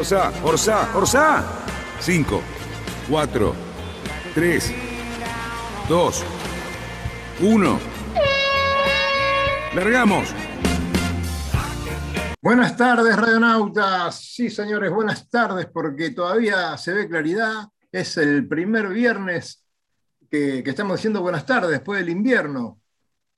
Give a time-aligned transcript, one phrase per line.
[0.00, 1.44] Orsa, Orsa, Orsa.
[2.00, 2.40] 5,
[3.10, 3.54] 4,
[4.34, 4.72] 3,
[5.90, 6.24] 2,
[7.42, 7.80] 1.
[9.74, 10.34] ¡Largamos!
[12.40, 14.18] Buenas tardes, radionautas.
[14.18, 17.64] Sí, señores, buenas tardes, porque todavía se ve claridad.
[17.92, 19.66] Es el primer viernes
[20.30, 22.79] que, que estamos diciendo buenas tardes después del invierno.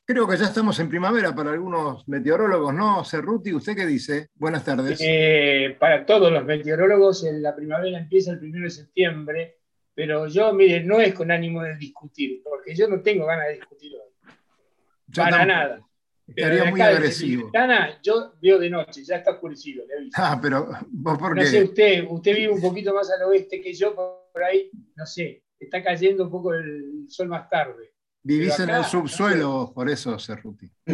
[0.05, 3.05] Creo que ya estamos en primavera para algunos meteorólogos, ¿no?
[3.05, 4.29] Cerruti, ¿usted qué dice?
[4.35, 4.99] Buenas tardes.
[5.01, 9.59] Eh, para todos los meteorólogos, la primavera empieza el primero de septiembre,
[9.95, 13.55] pero yo, mire, no es con ánimo de discutir, porque yo no tengo ganas de
[13.55, 14.33] discutir hoy.
[15.07, 15.47] Yo para tampoco.
[15.47, 15.81] nada.
[16.27, 17.43] Estaría muy agresivo.
[17.45, 20.17] ventana, yo veo de noche, ya está oscurecido, le aviso.
[20.21, 21.47] Ah, pero vos por No qué?
[21.49, 25.45] sé usted, usted vive un poquito más al oeste que yo, por ahí, no sé,
[25.61, 27.92] está cayendo un poco el sol más tarde.
[28.25, 30.71] Vivís en el no subsuelo, por eso, Cerruti.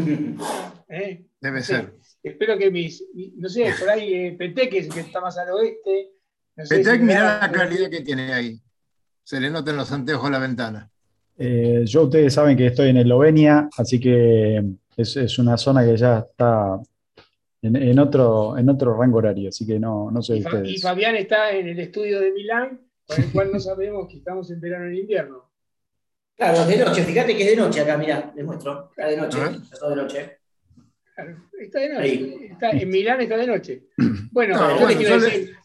[0.89, 1.25] ¿eh?
[1.41, 1.95] Debe ser.
[2.23, 6.11] Espero que mis, mi- no sé, por ahí eh, Peteque, que está más al oeste.
[6.57, 8.61] No sé Petec, si mirá la claridad que tiene ahí.
[9.23, 10.91] Se le nota en los anteojos a la ventana.
[11.37, 14.65] Eh, yo ustedes saben que estoy en Eslovenia, así que
[14.97, 16.81] es, es una zona que ya está
[17.63, 20.57] en, en otro, en otro rango horario, así que no, no sé Y, Fa- y
[20.63, 20.83] ustedes.
[20.83, 24.61] Fabián está en el estudio de Milán, con el cual no sabemos que estamos en
[24.61, 25.45] verano y en invierno.
[26.39, 28.91] Claro, de noche, fíjate que es de noche acá, mirá, les muestro.
[28.91, 30.39] Está de noche, está todo de noche.
[31.15, 32.47] Claro, Está de noche.
[32.53, 33.83] Está- en Milán está de noche.
[34.31, 35.57] Bueno, No, yo bueno, les quiero le- decir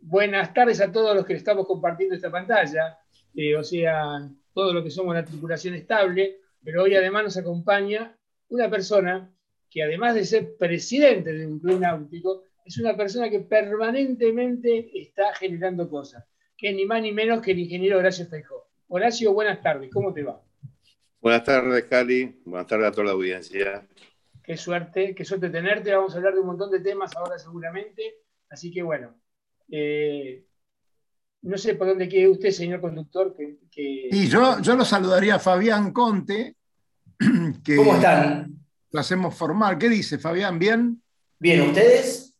[0.00, 2.98] buenas tardes a todos los que estamos compartiendo esta pantalla,
[3.36, 8.16] eh, o sea, todos los que somos la tripulación estable, pero hoy además nos acompaña
[8.48, 9.30] una persona
[9.70, 15.34] que además de ser presidente de un club náutico, es una persona que permanentemente está
[15.34, 16.24] generando cosas,
[16.56, 18.57] que es ni más ni menos que el ingeniero Horacio Feijó.
[18.88, 20.40] Horacio, buenas tardes, ¿cómo te va?
[21.20, 22.40] Buenas tardes, Cali.
[22.44, 23.86] Buenas tardes a toda la audiencia.
[24.42, 25.92] Qué suerte, qué suerte tenerte.
[25.94, 28.14] Vamos a hablar de un montón de temas ahora seguramente.
[28.48, 29.14] Así que bueno,
[29.70, 30.44] eh,
[31.42, 33.34] no sé por dónde quiere usted, señor conductor.
[33.36, 36.56] Que, que- Y yo, yo lo saludaría a Fabián Conte,
[37.64, 38.54] que ¿Cómo están?
[38.90, 39.76] lo hacemos formal.
[39.76, 40.58] ¿Qué dice, Fabián?
[40.58, 41.02] ¿Bien?
[41.38, 42.34] ¿Bien ustedes?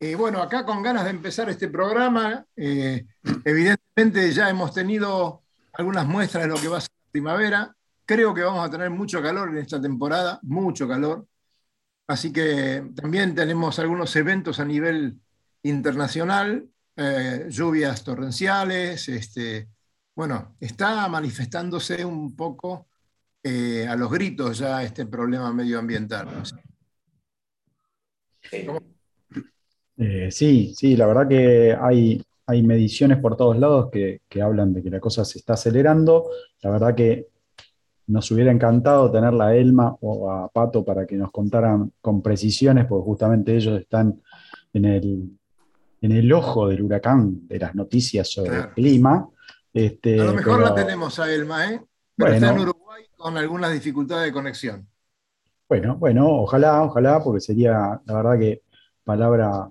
[0.00, 3.06] Eh, bueno, acá con ganas de empezar este programa, eh,
[3.44, 5.41] evidentemente ya hemos tenido
[5.72, 7.76] algunas muestras de lo que va a ser la primavera.
[8.04, 11.26] Creo que vamos a tener mucho calor en esta temporada, mucho calor.
[12.06, 15.18] Así que también tenemos algunos eventos a nivel
[15.62, 19.08] internacional, eh, lluvias torrenciales.
[19.08, 19.68] Este,
[20.14, 22.88] bueno, está manifestándose un poco
[23.42, 26.26] eh, a los gritos ya este problema medioambiental.
[26.26, 26.44] ¿no?
[26.44, 26.56] Sí.
[29.96, 34.72] Eh, sí, sí, la verdad que hay, hay mediciones por todos lados que, que hablan
[34.72, 36.30] de que la cosa se está acelerando.
[36.62, 37.28] La verdad que
[38.06, 42.86] nos hubiera encantado tener a Elma o a Pato para que nos contaran con precisiones,
[42.86, 44.20] porque justamente ellos están
[44.72, 45.30] en el,
[46.00, 48.68] en el ojo del huracán de las noticias sobre Claro.
[48.68, 49.28] el clima.
[49.72, 51.80] Este, A lo mejor la tenemos a Elma, ¿eh?
[52.16, 52.34] Pero Bueno.
[52.34, 54.86] está en Uruguay con algunas dificultades de conexión.
[55.68, 58.62] Bueno, bueno, ojalá, ojalá, porque sería, la verdad que
[59.04, 59.70] palabra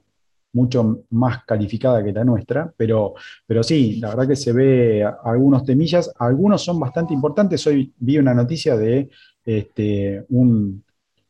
[0.54, 3.14] mucho más calificada que la nuestra, pero,
[3.46, 7.66] pero sí, la verdad que se ve algunos temillas, algunos son bastante importantes.
[7.68, 9.10] Hoy vi una noticia de
[9.46, 10.84] este, un,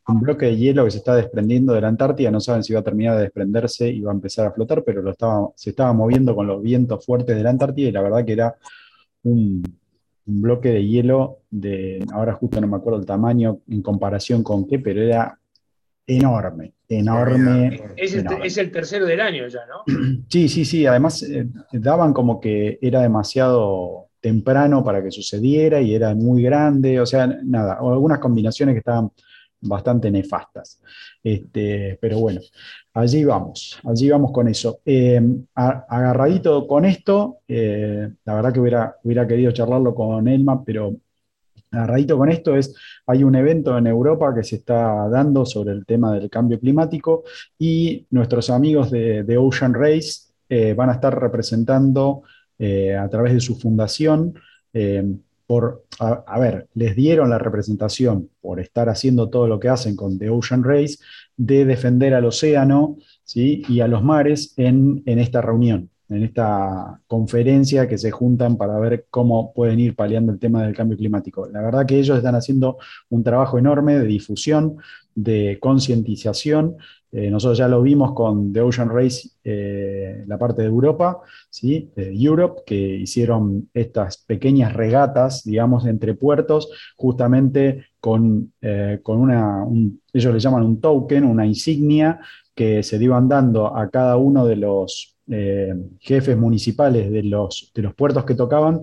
[0.06, 2.84] bloque de hielo que se está desprendiendo de la Antártida, no saben si va a
[2.84, 5.02] terminar de desprenderse y va a empezar a flotar, pero
[5.54, 8.54] se estaba moviendo con los vientos fuertes de la Antártida y la verdad que era
[9.22, 9.62] un
[10.26, 14.78] bloque de hielo de, ahora justo no me acuerdo el tamaño en comparación con qué,
[14.78, 15.38] pero era
[16.06, 17.80] enorme, enorme.
[17.96, 18.46] es, el, enorme.
[18.46, 19.84] es el tercero del año ya, ¿no?
[20.28, 25.94] Sí, sí, sí, además eh, daban como que era demasiado temprano para que sucediera y
[25.94, 29.10] era muy grande, o sea, nada, o algunas combinaciones que estaban
[29.60, 30.80] bastante nefastas.
[31.22, 32.40] Este, pero bueno,
[32.94, 34.80] allí vamos, allí vamos con eso.
[34.84, 35.20] Eh,
[35.54, 40.94] a- agarradito con esto, eh, la verdad que hubiera, hubiera querido charlarlo con Elma, pero
[41.72, 42.74] agarradito con esto es,
[43.06, 47.24] hay un evento en Europa que se está dando sobre el tema del cambio climático
[47.58, 52.22] y nuestros amigos de, de Ocean Race eh, van a estar representando
[52.58, 54.34] eh, a través de su fundación
[54.74, 55.02] eh,
[55.46, 60.18] por, a, ver, les dieron la representación por estar haciendo todo lo que hacen con
[60.18, 60.98] The Ocean Race,
[61.36, 62.96] de defender al océano
[63.34, 69.06] y a los mares en esta reunión en esta conferencia que se juntan para ver
[69.10, 71.48] cómo pueden ir paliando el tema del cambio climático.
[71.48, 72.78] La verdad que ellos están haciendo
[73.10, 74.76] un trabajo enorme de difusión,
[75.14, 76.76] de concientización.
[77.10, 81.20] Eh, nosotros ya lo vimos con The Ocean Race, eh, la parte de Europa,
[81.50, 81.90] ¿sí?
[81.96, 89.64] Europe, que hicieron estas pequeñas regatas, digamos, entre puertos, justamente con, eh, con una,
[90.12, 92.18] ellos le llaman un token, una insignia
[92.54, 97.82] que se iban dando a cada uno de los eh, jefes municipales de los, de
[97.82, 98.82] los puertos que tocaban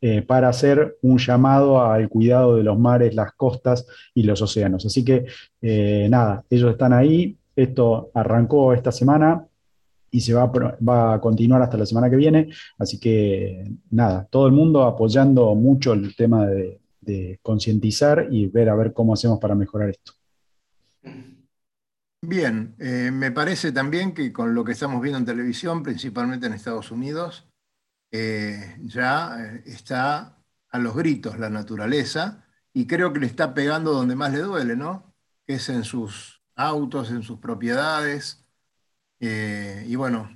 [0.00, 4.86] eh, para hacer un llamado al cuidado de los mares, las costas y los océanos.
[4.86, 5.26] Así que
[5.60, 9.44] eh, nada, ellos están ahí, esto arrancó esta semana
[10.10, 12.48] y se va a, va a continuar hasta la semana que viene,
[12.78, 18.68] así que nada, todo el mundo apoyando mucho el tema de, de concientizar y ver
[18.68, 20.12] a ver cómo hacemos para mejorar esto.
[22.20, 26.52] Bien, eh, me parece también que con lo que estamos viendo en televisión, principalmente en
[26.52, 27.48] Estados Unidos,
[28.12, 30.38] eh, ya eh, está
[30.70, 34.76] a los gritos la naturaleza y creo que le está pegando donde más le duele,
[34.76, 35.14] ¿no?
[35.46, 38.44] Que es en sus autos, en sus propiedades.
[39.20, 40.28] y bueno,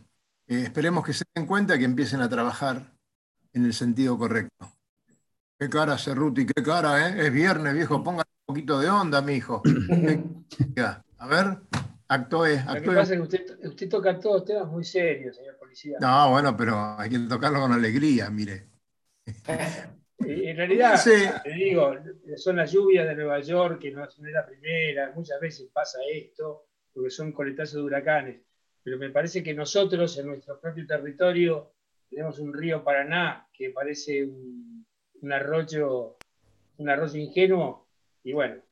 [0.47, 2.95] esperemos que se den cuenta que empiecen a trabajar
[3.53, 4.73] en el sentido correcto.
[5.59, 7.27] Qué cara, Cerruti, qué cara, ¿eh?
[7.27, 9.63] Es viernes, viejo, ponga un poquito de onda, mi hijo.
[11.23, 11.57] A ver,
[12.09, 12.59] actúe.
[12.67, 15.97] Lo que pasa es que usted, usted toca todos temas muy serios, señor policía.
[16.01, 18.67] No, bueno, pero hay que tocarlo con alegría, mire.
[20.25, 21.01] En realidad,
[21.43, 21.97] te digo,
[22.37, 26.69] son las lluvias de Nueva York, que no es la primera, muchas veces pasa esto,
[26.93, 28.41] porque son coletazos de huracanes,
[28.85, 31.73] pero me parece que nosotros en nuestro propio territorio
[32.09, 34.87] tenemos un río Paraná que parece un,
[35.23, 36.19] un arroyo,
[36.77, 37.89] un arroyo ingenuo,
[38.23, 38.63] y bueno,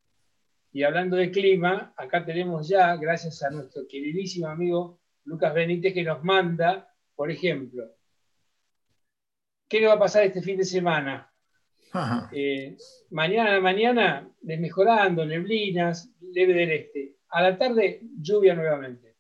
[0.73, 6.03] y hablando de clima, acá tenemos ya, gracias a nuestro queridísimo amigo Lucas Benítez, que
[6.03, 7.85] nos manda, por ejemplo,
[9.69, 11.31] ¿qué le va a pasar este fin de semana?
[12.33, 12.77] Eh,
[13.11, 17.17] mañana, mañana, desmejorando, neblinas, leve del este.
[17.31, 19.17] A la tarde, lluvia nuevamente.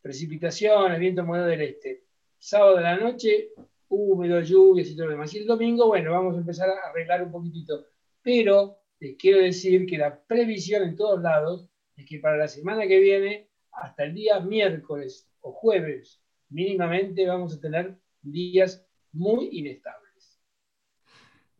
[0.00, 2.04] Precipitaciones, viento moderado del este.
[2.38, 3.50] Sábado de la noche,
[3.88, 5.32] húmedo, lluvias y todo lo demás.
[5.34, 7.86] Y el domingo, bueno, vamos a empezar a arreglar un poquitito.
[8.22, 12.86] Pero les quiero decir que la previsión en todos lados es que para la semana
[12.86, 20.40] que viene, hasta el día miércoles o jueves, mínimamente vamos a tener días muy inestables.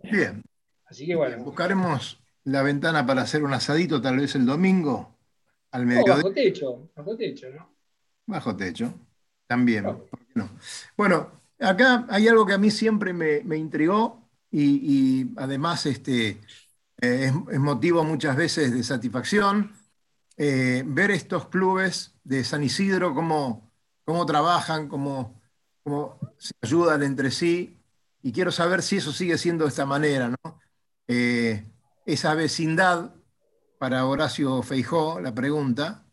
[0.02, 0.42] Bien.
[0.84, 1.44] Así que bueno.
[1.44, 5.16] Buscaremos la ventana para hacer un asadito tal vez el domingo
[5.70, 6.14] al mediodía.
[6.14, 7.74] bajo techo, bajo techo, ¿no?
[8.26, 8.94] Bajo techo,
[9.46, 9.86] también.
[10.96, 16.38] Bueno, acá hay algo que a mí siempre me, intrigó y, y, además este,
[17.00, 19.72] eh, es, motivo muchas veces de satisfacción
[20.36, 23.72] eh, ver estos clubes de San Isidro, cómo,
[24.04, 25.40] cómo trabajan, cómo,
[25.82, 27.78] cómo, se ayudan entre sí.
[28.22, 30.60] Y quiero saber si eso sigue siendo de esta manera, ¿no?
[31.06, 31.64] Eh,
[32.06, 33.14] esa vecindad,
[33.78, 36.04] para Horacio Feijó, la pregunta,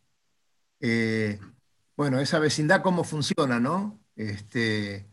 [1.96, 4.00] bueno, esa vecindad, ¿cómo funciona, no?
[4.16, 5.08] Este,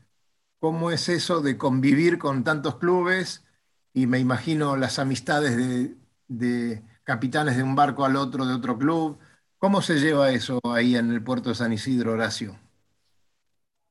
[0.62, 3.44] ¿Cómo es eso de convivir con tantos clubes?
[3.94, 5.56] Y me imagino las amistades
[6.28, 9.18] de, capitanes de un barco al otro, de otro club.
[9.58, 12.58] ¿Cómo se lleva eso ahí en el puerto de San Isidro, Horacio?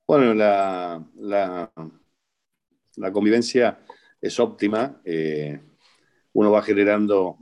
[0.08, 3.80] Bueno, la, la, convivencia
[4.20, 5.02] es óptima.
[5.06, 5.62] Eh,
[6.34, 7.38] uno va generando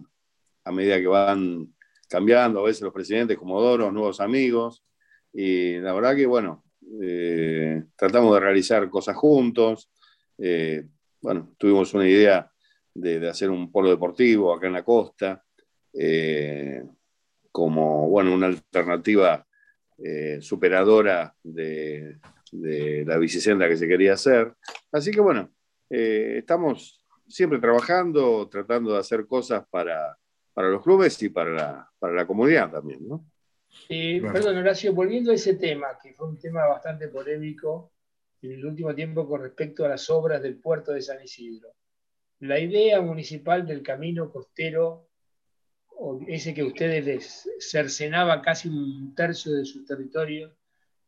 [0.63, 1.73] a medida que van
[2.07, 4.83] cambiando a veces los presidentes, Comodoro, nuevos amigos.
[5.31, 6.63] Y la verdad que, bueno,
[7.01, 9.89] eh, tratamos de realizar cosas juntos.
[10.37, 10.87] Eh,
[11.21, 12.51] bueno, tuvimos una idea
[12.93, 15.43] de, hacer un polo deportivo acá en la costa,
[15.93, 16.83] eh,
[17.51, 19.45] como, bueno, una alternativa
[19.97, 22.17] eh, superadora de,
[22.51, 24.53] la bicicenda que se quería hacer.
[24.91, 25.51] Así que, bueno,
[25.89, 30.17] eh, estamos siempre trabajando, tratando de hacer cosas para,
[30.55, 33.23] los clubes y para la, para la comunidad también, ¿no?
[33.87, 37.91] Perdón, Horacio, volviendo a ese tema, que fue un tema bastante polémico,
[38.41, 41.69] en el último tiempo con respecto a las obras del puerto de San Isidro.
[42.39, 45.09] La idea municipal del camino costero,
[46.27, 50.55] ese que ustedes les cercenaba casi un tercio de su territorio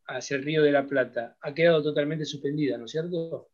[0.06, 3.48] hacia el río de la Plata, ha quedado totalmente suspendida, ¿no es cierto?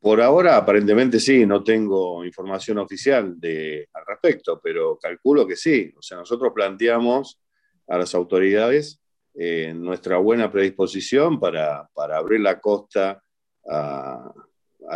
[0.00, 5.92] Por ahora, aparentemente sí, no tengo información oficial de, al respecto, pero calculo que sí.
[5.96, 7.40] O sea, nosotros planteamos
[7.88, 9.00] a las autoridades
[9.36, 13.20] eh, nuestra buena predisposición para, abrir la costa
[13.68, 14.32] a,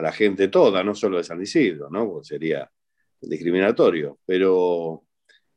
[0.00, 2.08] la gente toda, no solo de San Isidro, ¿no?
[2.08, 2.70] Porque sería
[3.20, 4.18] discriminatorio.
[4.24, 5.04] Pero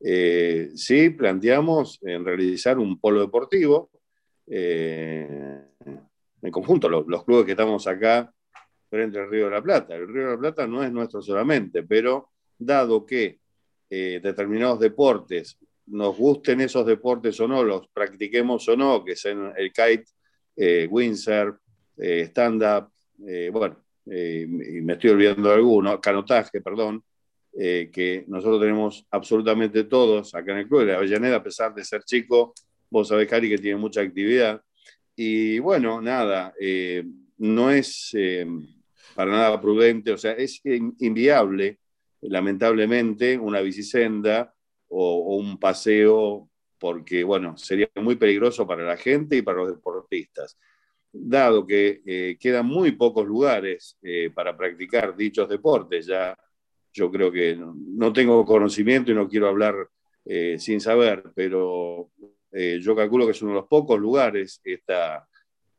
[0.04, 3.92] Eh, sí, planteamos en realizar un polo deportivo
[4.48, 5.70] en
[6.50, 8.34] conjunto, los, los, clubes que estamos acá
[8.90, 9.96] frente al Río de la Plata.
[9.96, 13.42] El Río de la Plata no es nuestro solamente, pero dado que
[13.88, 19.72] determinados deportes nos gusten esos deportes o no, los practiquemos o no, que sean el
[19.72, 20.06] kite,
[20.56, 21.58] eh, windsurf,
[21.98, 22.90] eh, stand-up,
[23.28, 27.04] eh, bueno, y me estoy olvidando de alguno, canotaje, perdón,
[27.54, 30.86] que nosotros tenemos absolutamente todos acá en el club.
[30.86, 32.54] La Avellaneda, a pesar de ser chico,
[32.90, 34.62] vos sabés, Cari, que tiene mucha actividad.
[35.16, 36.54] Y bueno, nada,
[37.38, 38.12] no es
[39.14, 41.78] para nada prudente, o sea, es inviable,
[42.22, 44.54] lamentablemente, una bicisenda
[44.92, 50.58] o, un paseo, porque, bueno, sería muy peligroso para la gente y para los deportistas.
[51.12, 56.38] Dado que eh, quedan muy pocos lugares eh, para practicar dichos deportes, ya
[56.94, 59.76] yo creo que no, tengo conocimiento y no quiero hablar
[60.26, 62.10] eh, sin saber, pero
[62.54, 65.26] yo calculo que es uno de los pocos lugares esta,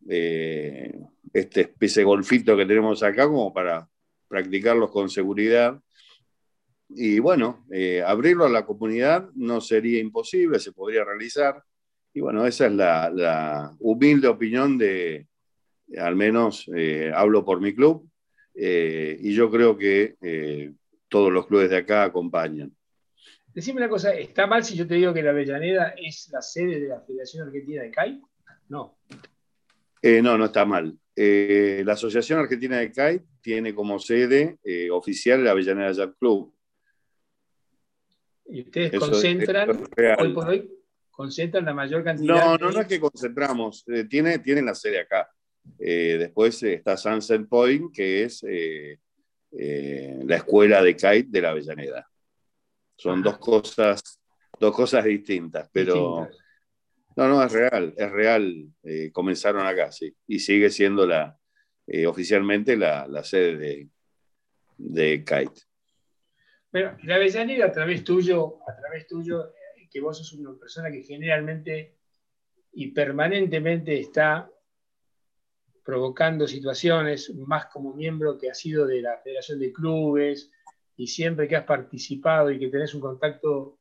[0.09, 3.87] este especie golfito que tenemos acá como para
[4.26, 5.78] practicarlos con seguridad
[6.95, 11.63] y bueno, eh, abrirlo a la comunidad no sería imposible, se podría realizar.
[12.13, 15.27] Y bueno, esa es la, humilde opinión de,
[15.99, 18.09] al menos eh, hablo por mi club,
[18.55, 20.75] eh, y yo creo que
[21.09, 22.75] todos los clubes de acá acompañan.
[23.55, 26.81] Decime una cosa, ¿está mal si yo te digo que la Avellaneda es la sede
[26.81, 28.21] de la Federación Argentina de CAI?
[28.69, 28.99] No.
[30.03, 30.99] no, no está mal.
[31.15, 34.59] la Asociación Argentina de CAI tiene como sede
[34.91, 36.53] oficial la Avellaneda Yacht Club.
[38.52, 39.71] Y ustedes concentran,
[40.18, 40.71] hoy por hoy,
[41.11, 42.35] concentran la mayor cantidad.
[42.35, 45.30] No, no, no es que concentramos, eh, tiene, tienen la sede acá.
[45.78, 48.99] Eh, después está Sunset Point, que es eh,
[49.50, 52.06] la escuela de kite de la Avellaneda.
[52.94, 54.21] Son dos cosas,
[54.61, 56.28] dos cosas distintas, pero
[57.16, 58.66] no, no, es real, es real.
[59.12, 61.38] comenzaron acá, sí, y sigue siendo la,
[62.06, 63.88] oficialmente la, la, sede de,
[64.76, 65.72] de kite.
[66.73, 70.91] Bueno, la Avellaneda a través tuyo, a través tuyo, eh, que vos sos una persona
[70.91, 71.99] que generalmente
[72.73, 74.50] y permanentemente está
[75.85, 80.50] provocando situaciones, más como miembro que has sido de la Federación de Clubes
[80.97, 83.79] y siempre que has participado y que tenés un contacto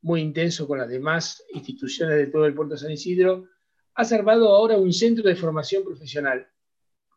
[0.00, 3.46] muy intenso con las demás instituciones de todo el puerto San Isidro,
[3.94, 6.48] has armado ahora un centro de formación profesional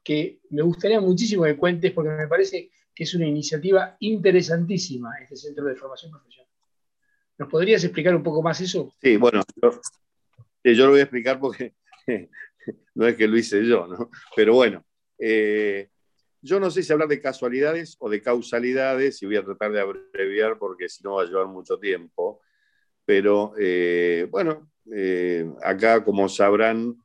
[0.03, 5.35] que me gustaría muchísimo que cuentes porque me parece que es una iniciativa interesantísima, este
[5.35, 6.49] Centro de Formación Profesional.
[7.37, 8.93] ¿Nos podrías explicar un poco más eso?
[9.01, 9.43] Sí, bueno,
[10.63, 11.73] yo, lo voy a explicar porque
[12.95, 14.09] no es que lo hice yo, ¿no?
[14.35, 14.85] Pero bueno,
[15.19, 15.89] eh,
[16.41, 19.81] yo no sé si hablar de casualidades o de causalidades, y voy a tratar de
[19.81, 22.39] abreviar porque si no va a llevar mucho tiempo.
[23.03, 26.95] Pero eh, bueno, eh, acá, como sabrán,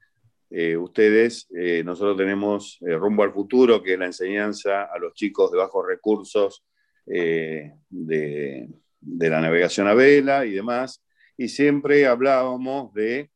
[0.53, 5.15] eh, ustedes, eh, nosotros tenemos eh, Rumbo al Futuro, que es la enseñanza a los
[5.15, 6.65] chicos de bajos recursos
[7.07, 8.69] de,
[9.01, 11.03] la navegación a vela y demás,
[11.37, 13.31] y siempre hablábamos de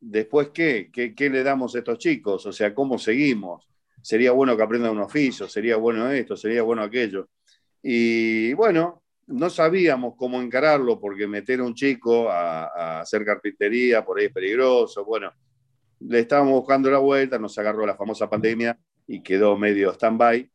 [0.00, 3.68] después qué, qué, le damos a estos chicos, o sea, cómo seguimos.
[4.02, 7.28] Sería bueno que aprendan un oficio, sería bueno esto, sería bueno aquello.
[7.82, 14.04] Y bueno, no sabíamos cómo encararlo porque meter a un chico a, a hacer carpintería
[14.04, 15.04] por ahí es peligroso.
[15.04, 15.32] Bueno,
[16.00, 20.50] le estábamos buscando la vuelta, nos agarró la famosa pandemia y quedó medio stand-by.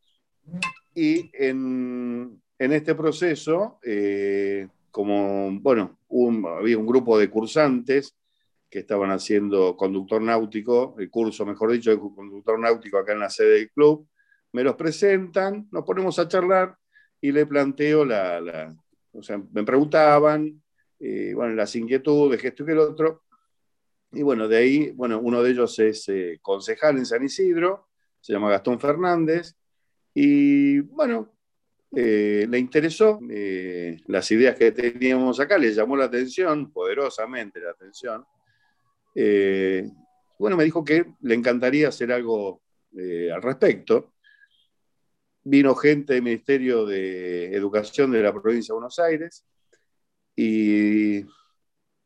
[0.96, 6.00] Y en, este proceso, eh, como, bueno,
[6.58, 8.16] había un grupo de cursantes
[8.70, 13.30] que estaban haciendo conductor náutico, el curso, mejor dicho, de conductor náutico acá en la
[13.30, 14.08] sede del club,
[14.52, 16.76] me los presentan, nos ponemos a charlar
[17.20, 18.76] y le planteo la,
[19.12, 20.62] o sea, me preguntaban,
[21.00, 23.23] eh, bueno, las inquietudes, esto y que el otro,
[24.14, 27.88] y bueno, de ahí, bueno, uno de ellos es eh, concejal en San Isidro,
[28.22, 29.56] se llama Gastón Fernández,
[30.14, 31.34] y bueno,
[31.96, 37.72] eh, le interesó eh, las ideas que teníamos acá, le llamó la atención, poderosamente la
[37.72, 38.26] atención.
[40.38, 42.62] bueno, me dijo que le encantaría hacer algo
[42.96, 44.14] al respecto.
[45.46, 49.46] Vino gente del Ministerio de Educación de la provincia de Buenos Aires
[50.36, 51.26] y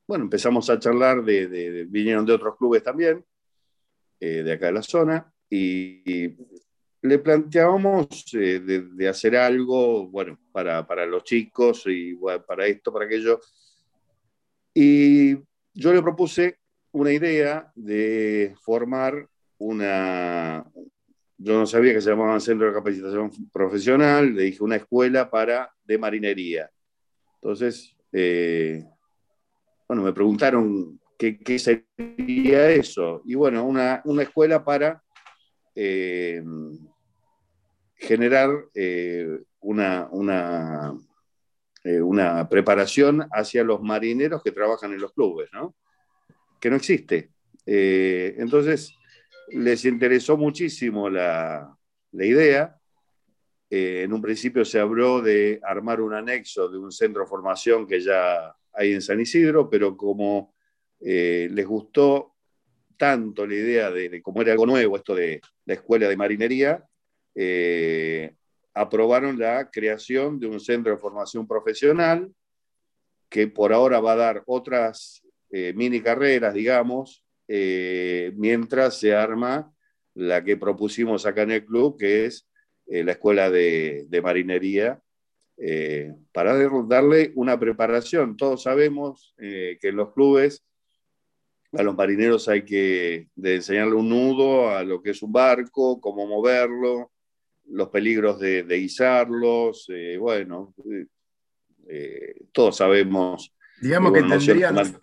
[0.08, 3.24] bueno, empezamos a charlar, de, vinieron de otros clubes también,
[4.20, 6.36] eh, de acá de la zona, y,
[7.00, 13.40] le planteábamos eh, de, hacer algo, bueno, para, los chicos y para esto, para aquello.
[14.74, 15.36] Y
[15.74, 16.58] yo le propuse
[16.92, 20.66] una idea de formar una,
[21.38, 25.72] yo no sabía que se llamaba Centro de Capacitación Profesional, le dije una escuela para,
[25.86, 26.70] de marinería.
[27.36, 28.84] Entonces, eh,
[29.88, 33.22] bueno, me preguntaron qué, sería eso.
[33.26, 35.02] Y bueno, una, escuela para
[35.76, 36.44] eh,
[37.96, 40.94] generar eh, una, una,
[41.84, 45.76] una, preparación hacia los marineros que trabajan en los clubes, ¿no?
[46.60, 47.32] Que no existe.
[47.66, 48.94] entonces,
[49.50, 51.78] les interesó muchísimo la,
[52.12, 52.78] la idea
[53.70, 57.86] eh, en un principio se habló de armar un anexo de un centro de formación
[57.86, 60.54] que ya hay en San Isidro, pero como
[61.00, 62.36] eh, les gustó
[62.98, 66.84] tanto la idea de, cómo era algo nuevo esto de la escuela de marinería,
[67.36, 68.36] eh,
[68.74, 72.32] aprobaron la creación de un centro de formación profesional
[73.30, 79.72] que por ahora va a dar otras mini carreras, digamos, mientras se arma
[80.18, 82.48] la que propusimos acá en el club, que es
[82.88, 85.00] eh, la escuela de, marinería,
[85.58, 86.56] eh, para
[86.88, 88.38] darle una preparación.
[88.38, 90.64] Todos sabemos eh, que en los clubes
[91.74, 96.26] a los marineros hay que enseñarle un nudo a lo que es un barco, cómo
[96.26, 97.12] moverlo,
[97.66, 99.88] los peligros de, de izarlos,
[100.18, 100.74] bueno,
[102.54, 103.54] todos sabemos.
[103.82, 104.98] Digamos que tendrían,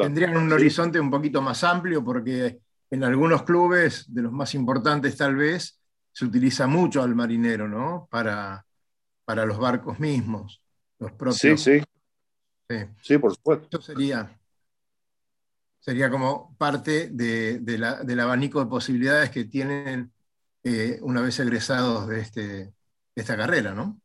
[0.00, 2.58] tendrían un horizonte un poquito más amplio porque
[2.90, 5.80] en algunos clubes, de los más importantes tal vez,
[6.12, 8.08] se utiliza mucho al marinero, ¿no?
[8.10, 8.64] Para,
[9.30, 10.60] para los barcos mismos,
[10.98, 11.60] los propios.
[11.60, 11.78] Sí,
[12.68, 12.76] sí.
[13.00, 13.64] Sí, por supuesto.
[13.64, 14.36] Esto sería,
[15.78, 20.10] sería como parte de, del abanico de posibilidades que tienen
[20.64, 22.72] eh, una vez egresados de, este,
[23.14, 24.00] esta carrera, ¿no?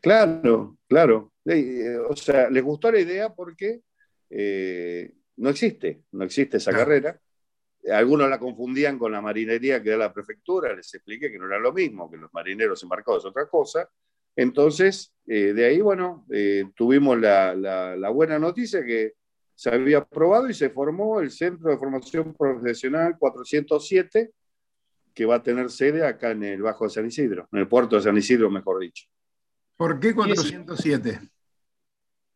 [0.00, 1.34] Claro, claro.
[1.44, 3.82] Eh, o sea, les gustó la idea porque
[4.30, 7.20] eh, no existe, no existe esa carrera
[7.92, 11.58] algunos la confundían con la marinería que da la prefectura, les expliqué que no era
[11.58, 13.88] lo mismo, que los marineros embarcados es otra cosa.
[14.36, 19.14] Entonces, eh, de ahí, bueno, eh, tuvimos la, buena noticia que
[19.54, 24.30] se había aprobado y se formó el Centro de Formación Profesional 407,
[25.14, 27.96] que va a tener sede acá en el Bajo de San Isidro, en el puerto
[27.96, 29.06] de San Isidro, mejor dicho.
[29.76, 31.18] ¿Por qué 407?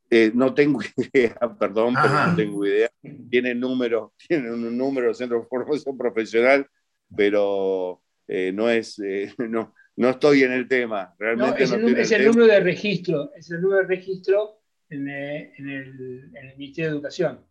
[0.09, 2.91] Eh, no tengo idea, perdón, pero no tengo idea.
[3.31, 6.67] Tiene números, tiene un número de centro de formación profesional,
[7.15, 8.97] pero no es,
[9.39, 11.15] no, no estoy en el tema.
[11.19, 16.47] Realmente es, el, número de registro, es el número de registro en, en, el, en
[16.47, 17.47] el, Ministerio de Educación.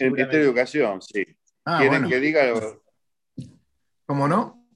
[0.00, 1.24] En el Ministerio de Educación, sí.
[1.64, 2.52] Ah, ¿Quieren que diga?
[4.06, 4.68] ¿Cómo no?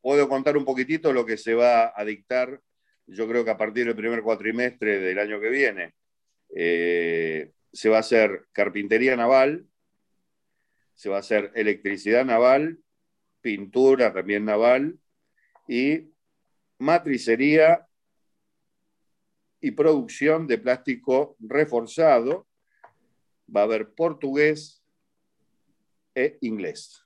[0.00, 2.60] Puedo contar un poquitito lo que se va a dictar,
[3.08, 5.94] yo creo que a partir del primer cuatrimestre del año que viene.
[6.54, 9.66] Eh, se va a hacer carpintería naval,
[10.94, 12.78] se va a hacer electricidad naval,
[13.40, 15.00] pintura también naval
[15.66, 16.13] y
[16.84, 17.86] matricería
[19.60, 22.46] y producción de plástico reforzado.
[23.54, 24.82] Va a haber portugués
[26.14, 27.02] e inglés.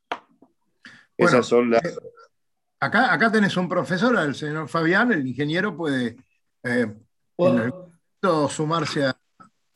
[1.16, 1.84] Esas son las...
[1.84, 1.96] Eh,
[2.80, 6.16] acá, acá tenés un profesor, el señor Fabián, el ingeniero puede
[6.62, 6.94] eh,
[8.50, 9.18] sumarse a,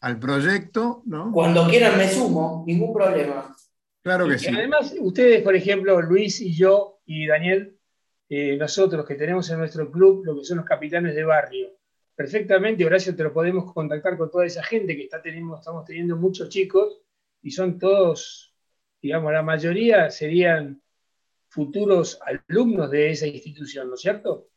[0.01, 1.33] al proyecto, ¿no?
[1.33, 3.57] Cuando quieran me sumo, ningún problema.
[4.03, 4.49] Claro que sí.
[4.49, 7.79] Además, ustedes, por ejemplo, Luis y yo y Daniel,
[8.35, 11.77] eh, nosotros que tenemos en nuestro club lo que son los capitanes de barrio,
[12.15, 16.17] perfectamente, Horacio, te lo podemos contactar con toda esa gente que está teniendo, estamos teniendo
[16.17, 17.03] muchos chicos
[17.43, 18.55] y son todos,
[19.03, 20.81] digamos, la mayoría serían
[21.49, 24.49] futuros alumnos de esa institución, ¿no es cierto?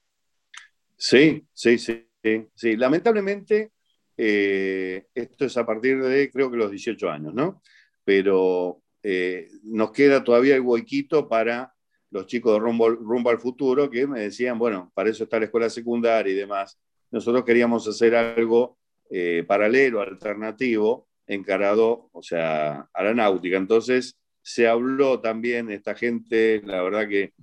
[0.96, 2.08] Sí, sí, sí.
[2.54, 2.78] sí.
[2.78, 3.74] Lamentablemente,
[4.16, 7.62] eh, esto es a partir de, creo que los 18 años, ¿no?
[8.06, 11.75] Pero eh, nos queda todavía el huequito para
[12.16, 15.70] los chicos de rumbo, al futuro que me decían, bueno, para eso está la escuela
[15.70, 16.80] secundaria y demás.
[17.12, 18.78] Nosotros queríamos hacer algo
[19.10, 23.58] eh, paralelo, alternativo, encarado, o sea, a la náutica.
[23.58, 27.34] Entonces se habló también, esta gente, la verdad que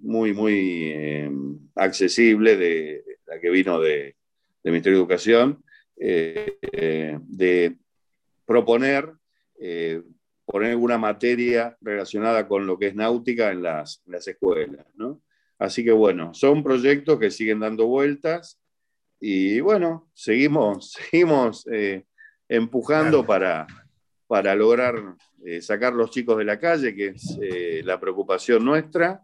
[0.00, 0.94] muy, muy
[1.74, 4.16] accesible, de, la que vino de,
[4.62, 5.64] de Ministerio de Educación,
[5.96, 7.76] eh, de
[8.44, 9.12] proponer
[9.60, 10.02] eh,
[10.44, 14.86] poner alguna materia relacionada con lo que es náutica en las, las escuelas.
[14.94, 15.20] ¿no?
[15.58, 18.60] Así que bueno, son proyectos que siguen dando vueltas
[19.20, 22.04] y bueno, seguimos, seguimos eh,
[22.48, 23.66] empujando para,
[24.26, 25.16] para lograr
[25.60, 27.38] sacar los chicos de la calle, que es
[27.84, 29.22] la preocupación nuestra,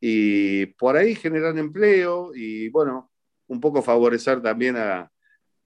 [0.00, 3.10] y por ahí generar empleo y bueno,
[3.46, 5.10] un poco favorecer también a,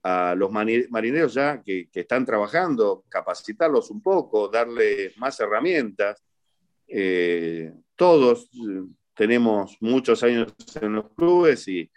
[0.03, 6.23] a los marineros ya que, están trabajando, capacitarlos un poco, darles más herramientas.
[6.87, 8.85] Eh, todos eh,
[9.15, 11.91] tenemos muchos años en los clubes y,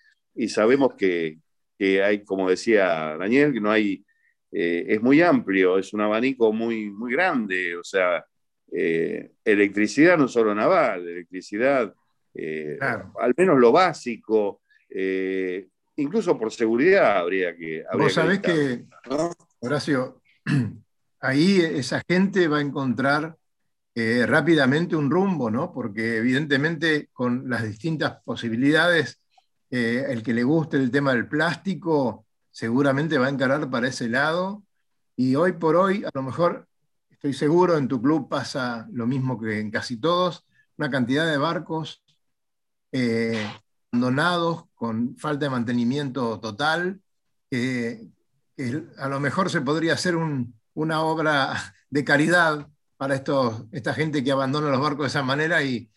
[0.47, 1.37] sabemos que,
[1.79, 4.03] hay, como decía Daniel, que no hay
[4.51, 8.25] eh, es muy amplio, es un abanico muy, muy grande, o sea,
[8.71, 11.93] eh, electricidad no solo naval, electricidad,
[12.33, 14.61] eh, al menos lo básico,
[15.95, 17.83] incluso por seguridad habría que...
[17.97, 18.85] Vos sabés que,
[19.59, 20.21] Horacio,
[21.19, 23.35] ahí esa gente va a encontrar
[23.93, 25.71] rápidamente un rumbo, ¿no?
[25.71, 29.19] Porque evidentemente con las distintas posibilidades,
[29.69, 34.63] el que le guste el tema del plástico, seguramente va a encarar para ese lado.
[35.15, 36.67] Y hoy por hoy, a lo mejor,
[37.09, 40.45] estoy seguro, en tu club pasa lo mismo que en casi todos,
[40.77, 42.03] una cantidad de barcos
[42.91, 43.47] eh,
[43.91, 47.01] abandonados con falta de mantenimiento total,
[47.49, 48.07] que
[48.97, 50.15] a lo mejor se podría hacer
[50.73, 51.53] una obra
[51.89, 55.89] de caridad para estos, esta gente que abandona los barcos de esa manera y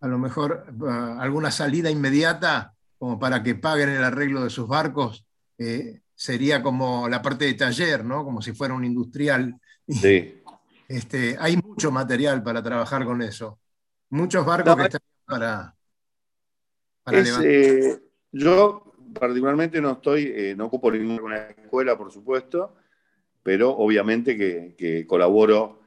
[0.00, 4.68] a lo mejor eh, alguna salida inmediata como para que paguen el arreglo de sus
[4.68, 5.26] barcos
[5.58, 8.24] eh, sería como la parte de taller, ¿no?
[8.24, 9.58] Como si fuera un industrial.
[9.88, 10.40] Sí.
[10.88, 13.58] Este, hay mucho material para trabajar con eso.
[14.10, 15.74] Muchos barcos que están para,
[17.10, 17.98] eh,
[18.32, 22.74] yo particularmente no estoy, eh, no ocupo ninguna escuela, por supuesto,
[23.42, 25.80] pero obviamente que, colaboro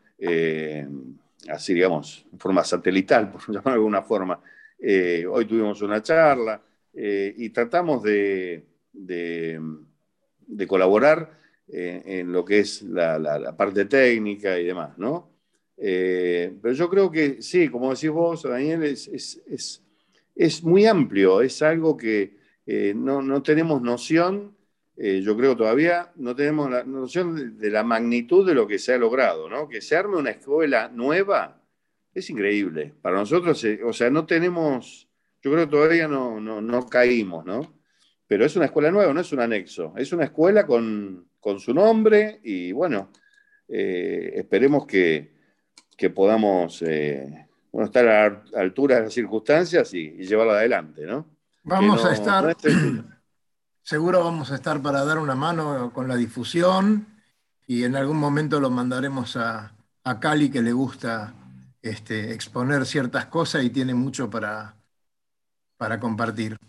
[1.50, 4.40] así, digamos, en forma satelital, por llamarlo de alguna forma.
[5.30, 6.62] hoy tuvimos una charla
[6.94, 8.66] y tratamos de
[10.48, 15.32] de colaborar eh, en lo que es la, parte técnica y demás, ¿no?
[15.78, 19.84] Eh, pero yo creo que sí, como decís vos, Daniel, es, es,
[20.64, 24.56] muy amplio, es algo que eh, no, tenemos noción,
[24.98, 28.98] yo creo todavía, no tenemos la noción de, la magnitud de lo que se ha
[28.98, 29.68] logrado, ¿no?
[29.68, 31.62] Que se arme una escuela nueva
[32.14, 32.94] es increíble.
[33.02, 35.10] Para nosotros, o sea, no tenemos,
[35.42, 37.76] yo creo que todavía no, no, no caímos, ¿no?
[38.28, 41.28] pero es una escuela nueva, no es un anexo, es una escuela con,
[41.60, 43.12] su nombre y bueno,
[43.68, 45.34] eh, esperemos que,
[46.14, 46.84] podamos
[47.82, 51.26] eh, estar a la altura de las circunstancias y, llevarla adelante, ¿no?
[51.64, 52.56] Vamos a estar,
[53.82, 57.08] seguro vamos a estar para dar una mano con la difusión
[57.66, 59.72] y en algún momento lo mandaremos a,
[60.20, 61.34] Cali que le gusta
[61.82, 64.76] este, exponer ciertas cosas y tiene mucho para,
[65.76, 66.60] para compartir.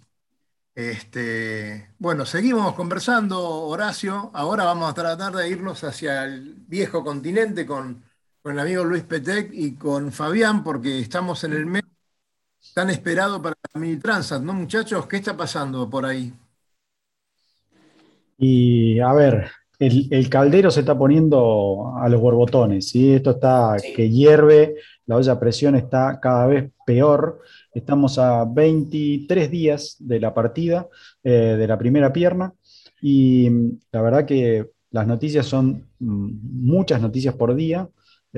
[0.74, 4.30] Este, bueno, seguimos conversando, Horacio.
[4.32, 8.02] Ahora vamos a tratar de irnos hacia el viejo continente con,
[8.52, 11.82] el amigo Luis Petec y con Fabián, porque estamos en el mes
[12.74, 15.06] tan esperado para la mini Transat, ¿no, muchachos?
[15.06, 16.32] ¿Qué está pasando por ahí?
[18.38, 23.12] Y a ver, el, caldero se está poniendo a los borbotones, ¿sí?
[23.12, 27.40] Esto está que hierve, la olla a presión está cada vez peor.
[27.72, 30.88] Estamos a 23 días de la partida
[31.22, 32.52] eh, de la primera pierna
[33.00, 36.30] y mm, la verdad que las noticias son mm,
[36.64, 37.88] muchas noticias por día,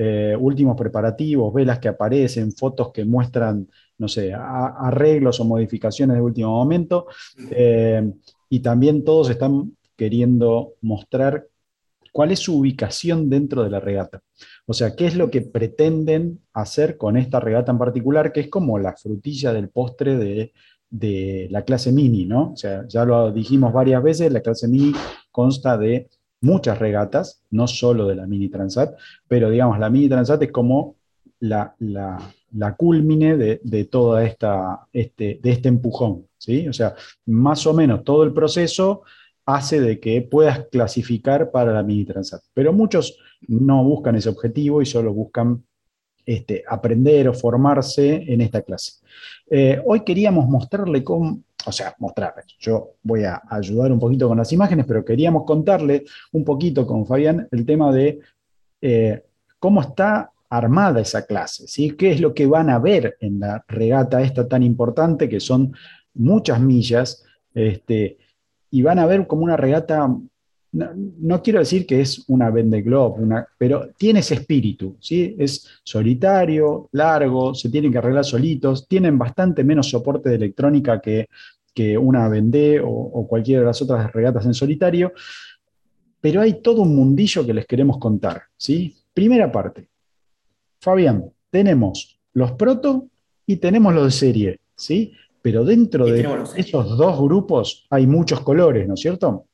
[0.01, 6.21] eh, últimos preparativos, velas que aparecen, fotos que muestran, no sé, arreglos o modificaciones de
[6.21, 7.07] último momento.
[7.51, 8.09] Eh,
[8.47, 11.47] y también todos están queriendo mostrar
[12.13, 14.21] cuál es su ubicación dentro de la regata.
[14.65, 18.47] O sea, qué es lo que pretenden hacer con esta regata en particular, que es
[18.47, 20.15] como la frutilla del postre
[20.89, 22.53] de, la clase mini, ¿no?
[22.53, 24.93] O sea, ya lo dijimos varias veces, la clase mini
[25.29, 26.07] consta de
[26.41, 28.95] muchas regatas, no solo de la mini transat,
[29.27, 30.95] pero digamos, la mini transat es como
[31.39, 33.89] la, la, culmine de, de
[34.23, 36.67] esta, este, de este empujón, ¿sí?
[36.67, 39.03] O sea, más o menos todo el proceso
[39.45, 42.41] hace de que puedas clasificar para la mini transat.
[42.53, 45.63] Pero muchos no buscan ese objetivo y solo buscan
[46.25, 48.93] este, aprender o formarse en esta clase.
[49.49, 54.37] Eh, hoy queríamos mostrarle cómo, o sea, mostrarle, yo voy a ayudar un poquito con
[54.37, 58.19] las imágenes, pero queríamos contarle un poquito con Fabián el tema de
[58.81, 59.23] eh,
[59.59, 61.91] cómo está armada esa clase, ¿sí?
[61.91, 65.73] ¿Qué es lo que van a ver en la regata esta tan importante, que son
[66.13, 68.17] muchas millas, este,
[68.71, 70.09] y van a ver como una regata,
[70.71, 75.35] no, quiero decir que es una Vende Globe, una, pero tiene ese espíritu, ¿sí?
[75.39, 81.27] es solitario, largo, se tienen que arreglar solitos, tienen bastante menos soporte de electrónica que,
[81.73, 85.13] que una Vendée o, o cualquiera de las otras regatas en solitario,
[86.21, 88.43] pero hay todo un mundillo que les queremos contar.
[88.57, 88.95] ¿sí?
[89.13, 89.87] Primera parte,
[90.79, 93.07] Fabián, tenemos los proto
[93.45, 94.59] y tenemos los de serie.
[94.75, 95.13] ¿sí?
[95.41, 99.45] pero dentro de esos dos grupos hay muchos colores, ¿no es cierto?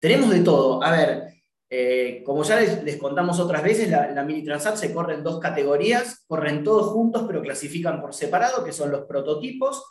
[0.00, 0.82] Tenemos de todo.
[0.82, 1.28] A ver,
[1.70, 6.24] eh, como ya les, contamos otras veces, la, Mini Transat se corre en dos categorías,
[6.26, 9.84] corren todos juntos, pero clasifican por separado, que son los prototipos,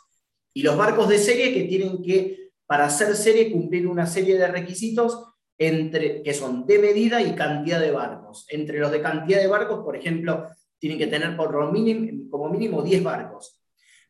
[0.52, 4.48] y los barcos de serie que tienen que, para hacer serie, cumplir una serie de
[4.48, 5.24] requisitos
[5.56, 8.46] entre, que son de medida y cantidad de barcos.
[8.48, 10.46] Entre los de cantidad de barcos, por ejemplo,
[10.78, 13.60] tienen que tener por mínimo, como mínimo 10 barcos.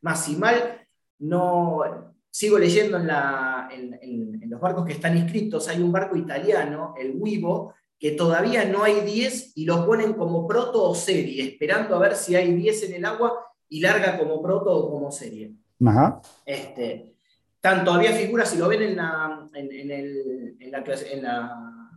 [0.00, 0.86] Más si mal,
[1.18, 7.16] no, sigo leyendo en, en, los barcos que están inscritos, hay un barco italiano, el
[7.16, 11.98] Wibo, que todavía no hay 10 y lo ponen como proto o serie, esperando a
[11.98, 15.52] ver si hay 10 en el agua y larga como proto o como serie.
[15.84, 16.22] Ajá.
[16.46, 17.16] Este,
[17.56, 21.90] están todavía figuras, si lo ven en la, en, el, en, la, en, la,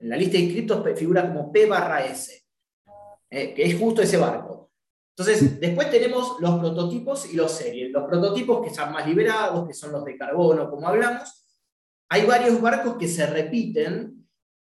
[0.00, 2.44] en la, lista de inscritos, figura como P barra S,
[3.30, 4.53] eh, que es justo ese barco.
[5.16, 7.92] Entonces, después tenemos los prototipos y los series.
[7.92, 11.46] Los prototipos que están más liberados, que son los de carbono, como hablamos.
[12.08, 14.26] Hay varios barcos que se repiten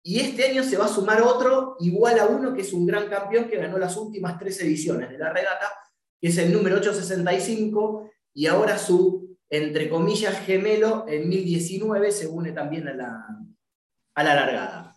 [0.03, 3.07] y este año se va a sumar otro igual a uno que es un gran
[3.07, 5.71] campeón que ganó las últimas tres ediciones de la regata,
[6.19, 12.51] que es el número 865, y ahora su, entre comillas, gemelo en 1019 se une
[12.51, 13.27] también a la,
[14.15, 14.95] a la largada.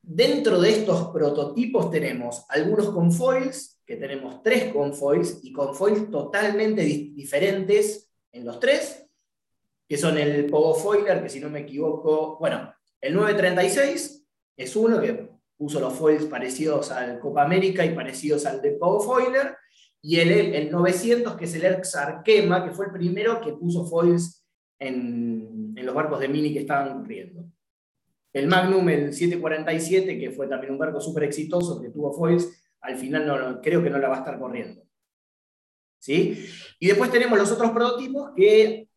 [0.00, 8.10] Dentro de estos prototipos tenemos algunos confoils, que tenemos tres confoils, y confoils totalmente diferentes
[8.32, 9.06] en los tres,
[9.88, 15.00] que son el Pogo Foiler, que si no me equivoco, bueno, el 936 es uno
[15.00, 19.56] que puso los foils parecidos al Copa América y parecidos al de Pogo Foiler,
[20.02, 23.86] y el, el 900, que es el Erx Arquema, que fue el primero que puso
[23.86, 24.44] foils
[24.78, 27.44] en, en los barcos de Mini que estaban corriendo.
[28.32, 32.96] El Magnum, el 747, que fue también un barco súper exitoso que tuvo foils, al
[32.96, 34.82] final no, creo que no la va a estar corriendo.
[35.98, 36.48] ¿Sí?
[36.78, 38.88] Y después tenemos los otros prototipos que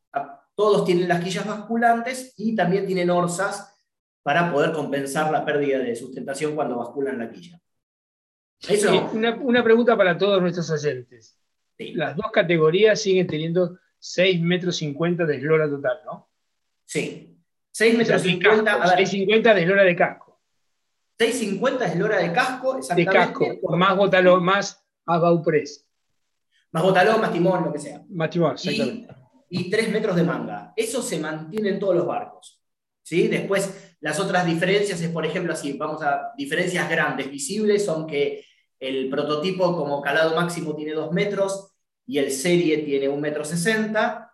[0.56, 3.80] todos tienen las quillas basculantes y también tienen orzas
[4.21, 7.60] para poder compensar la pérdida de sustentación cuando basculan la quilla.
[8.67, 9.10] Eso.
[9.13, 11.39] una, pregunta para todos nuestros oyentes.
[11.78, 16.30] Las dos categorías siguen teniendo 6 metros 50 de eslora total, ¿no?
[16.84, 17.38] Sí.
[17.71, 18.71] 6 metros 50.
[18.97, 20.28] 650 de eslora de casco.
[21.19, 23.12] 650 de eslora de casco, exactamente.
[23.12, 25.86] De casco, más botalón, más abauprés.
[26.71, 28.01] Más botalón, más timón, lo que sea.
[28.10, 29.13] Más timón, exactamente.
[29.49, 30.71] Y, y 3 metros de manga.
[30.77, 32.62] Eso se mantiene en todos los barcos.
[33.03, 33.27] ¿Sí?
[33.27, 38.45] Después, las otras diferencias es, por ejemplo, así, vamos a diferencias grandes, visibles, son que
[38.79, 41.73] el prototipo como calado máximo tiene 2 metros
[42.05, 44.32] y el serie tiene 1 metro 60.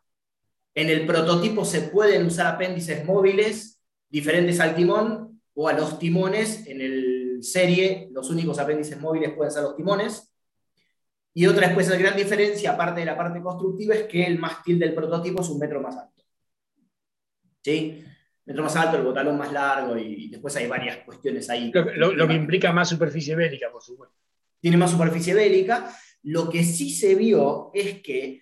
[0.75, 6.67] En el prototipo se pueden usar apéndices móviles diferentes al timón o a los timones.
[6.67, 10.31] En el serie los únicos apéndices móviles pueden ser los timones.
[11.33, 14.79] Y otra después la gran diferencia, aparte de la parte constructiva, es que el mástil
[14.79, 16.23] del prototipo es un metro más alto.
[17.63, 18.03] ¿Sí?
[18.45, 21.71] metro más alto, el botalón más largo y después hay varias cuestiones ahí.
[21.73, 24.15] lo, que implica más superficie bélica, por supuesto
[24.65, 25.95] tiene más superficie bélica.
[26.23, 28.41] Lo que sí se vio es que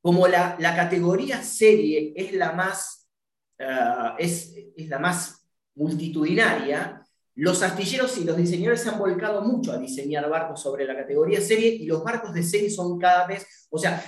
[0.00, 3.08] como la, categoría serie es la más,
[3.56, 4.54] eh, es,
[4.88, 5.37] la más
[5.78, 7.02] multitudinaria,
[7.36, 11.40] los astilleros y los diseñadores se han volcado mucho a diseñar barcos sobre la categoría
[11.40, 14.04] serie y los barcos de serie son cada vez, o sea,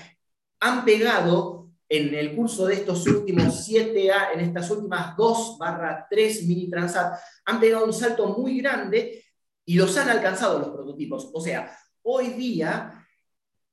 [0.59, 6.07] han pegado en el curso de estos últimos 7 A, en estas últimas 2 barra
[6.11, 9.25] 3 mini transat, han pegado un salto muy grande
[9.65, 11.31] y los han alcanzado los prototipos.
[11.33, 13.07] O sea, hoy día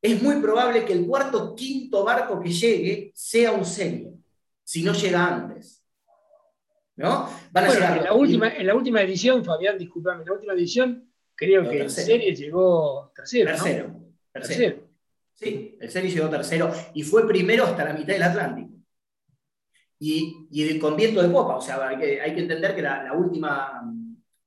[0.02, 4.14] es muy probable que el cuarto quinto barco que llegue sea un serie,
[4.64, 5.77] si no llega antes.
[6.98, 7.30] ¿No?
[7.52, 10.54] Van a llegar en, la última, en la última edición, Fabián, disculpame, en la última
[10.54, 13.52] edición creo que el serie llegó tercero.
[13.52, 13.96] Tercero,
[14.34, 14.78] tercero.
[15.34, 18.74] Sí, el serie llegó tercero y fue primero hasta la mitad del Atlántico.
[20.00, 23.04] Y, y con viento de popa, o sea, hay que, hay que entender que la,
[23.04, 23.84] la última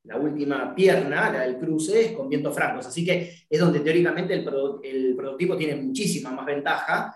[0.04, 2.86] la última pierna, la del cruce, es con vientos francos.
[2.86, 4.48] Así que es donde teóricamente el,
[4.82, 7.14] el prototipo tiene muchísima más ventaja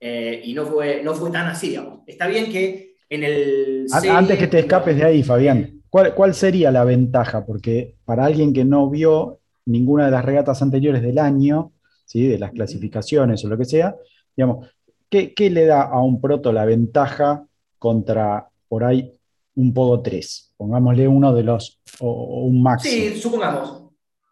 [0.00, 2.00] eh, y no fue, no fue tan así, digamos.
[2.06, 3.86] Está bien que en el...
[3.92, 7.44] Antes que te escapes de ahí, Fabián, ¿cuál, ¿cuál sería la ventaja?
[7.44, 11.72] Porque para alguien que no vio ninguna de las regatas anteriores del año,
[12.04, 12.26] ¿sí?
[12.26, 13.96] de las clasificaciones o lo que sea,
[14.36, 14.68] digamos,
[15.08, 17.46] ¿qué, qué le da a un proto la ventaja
[17.78, 19.12] contra por ahí
[19.54, 20.54] un podo 3?
[20.56, 22.94] Pongámosle uno de los, o, un máximo.
[22.94, 23.84] Sí, supongamos.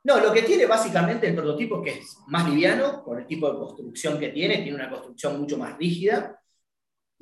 [0.04, 3.50] No, lo que tiene básicamente el prototipo es que es más liviano, por el tipo
[3.50, 6.38] de construcción que tiene, tiene una construcción mucho más rígida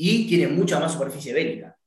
[0.04, 1.78] y tiene mucha más superficie bélica.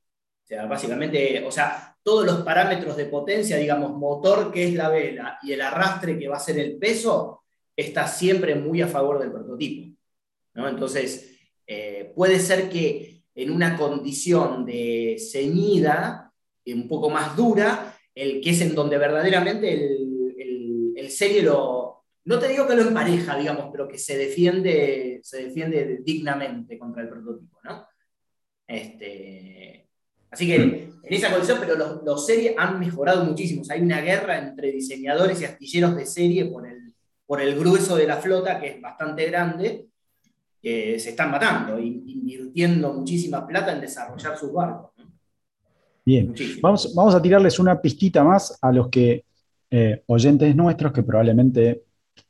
[0.42, 4.88] O sea, básicamente, o sea, todos los parámetros de potencia, digamos, motor que es la
[4.88, 7.42] vela y el arrastre que va a ser el peso,
[7.76, 9.94] está siempre muy a favor del prototipo.
[10.54, 10.66] ¿no?
[10.66, 16.32] Entonces, eh, puede ser que en una condición de ceñida,
[16.64, 22.38] un poco más dura, el que es en donde verdaderamente el, el, serie lo, no
[22.38, 27.10] te digo que lo empareja, digamos, pero que se defiende, se defiende dignamente contra el
[27.10, 27.85] prototipo, ¿no?
[28.66, 29.86] Este,
[30.30, 33.62] así que en esa condición, pero los, los series han mejorado muchísimo.
[33.62, 36.94] O sea, hay una guerra entre diseñadores y astilleros de serie por el,
[37.26, 39.86] por el grueso de la flota, que es bastante grande,
[40.60, 44.90] que se están matando, invirtiendo muchísima plata en desarrollar sus barcos.
[46.04, 49.24] Bien, vamos, vamos a tirarles una pistita más a los que
[49.70, 51.82] eh, oyentes nuestros que probablemente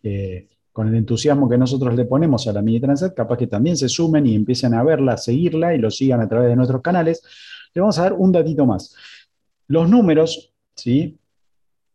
[0.03, 3.79] eh, con el entusiasmo que nosotros le ponemos a la Mini Transat, capaz que también
[3.79, 6.83] se sumen y empiecen a verla, a seguirla y lo sigan a través de nuestros
[6.83, 7.23] canales.
[7.73, 8.95] Le vamos a dar un datito más.
[9.69, 11.17] Los números, ¿sí?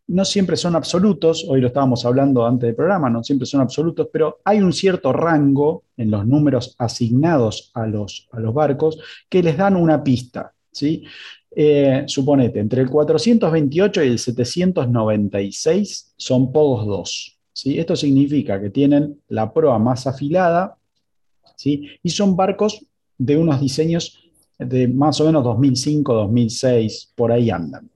[0.08, 4.08] No siempre son absolutos, hoy lo estábamos hablando antes del programa, no siempre son absolutos,
[4.12, 8.98] pero hay un cierto rango en los números asignados a los, a los barcos
[9.30, 10.56] que les dan una pista.
[10.72, 11.04] ¿sí?
[11.56, 17.41] Eh, suponete, entre el 428 y el 796 son Pogos 2.
[17.54, 17.80] ¿Sí?
[17.80, 20.78] Esto significa que tienen la proa más afilada
[21.56, 21.90] ¿sí?
[22.02, 22.86] y son barcos
[23.18, 24.18] de unos diseños
[24.58, 27.90] de más o menos 2005, 2006, por ahí andan.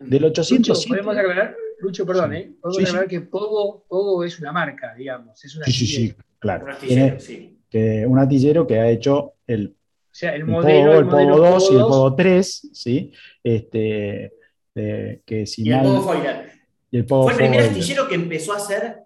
[0.00, 0.88] Del 807...
[0.88, 2.52] podemos aclarar, Lucho, perdón, ¿eh?
[2.60, 6.66] podemos aclarar que Pogo, Pogo, es una marca, digamos, es una sí, sí, sí, claro.
[6.66, 11.70] Un que, un artillero que ha hecho el o sea, el, modelo, el, Pogo, 2
[11.70, 13.12] y el Pogo 3, ¿sí?
[13.42, 14.32] Este,
[14.74, 16.55] que si y el Pogo Foiler.
[16.90, 19.00] Y el Pogo Fue el primer astillero que empezó a hacer,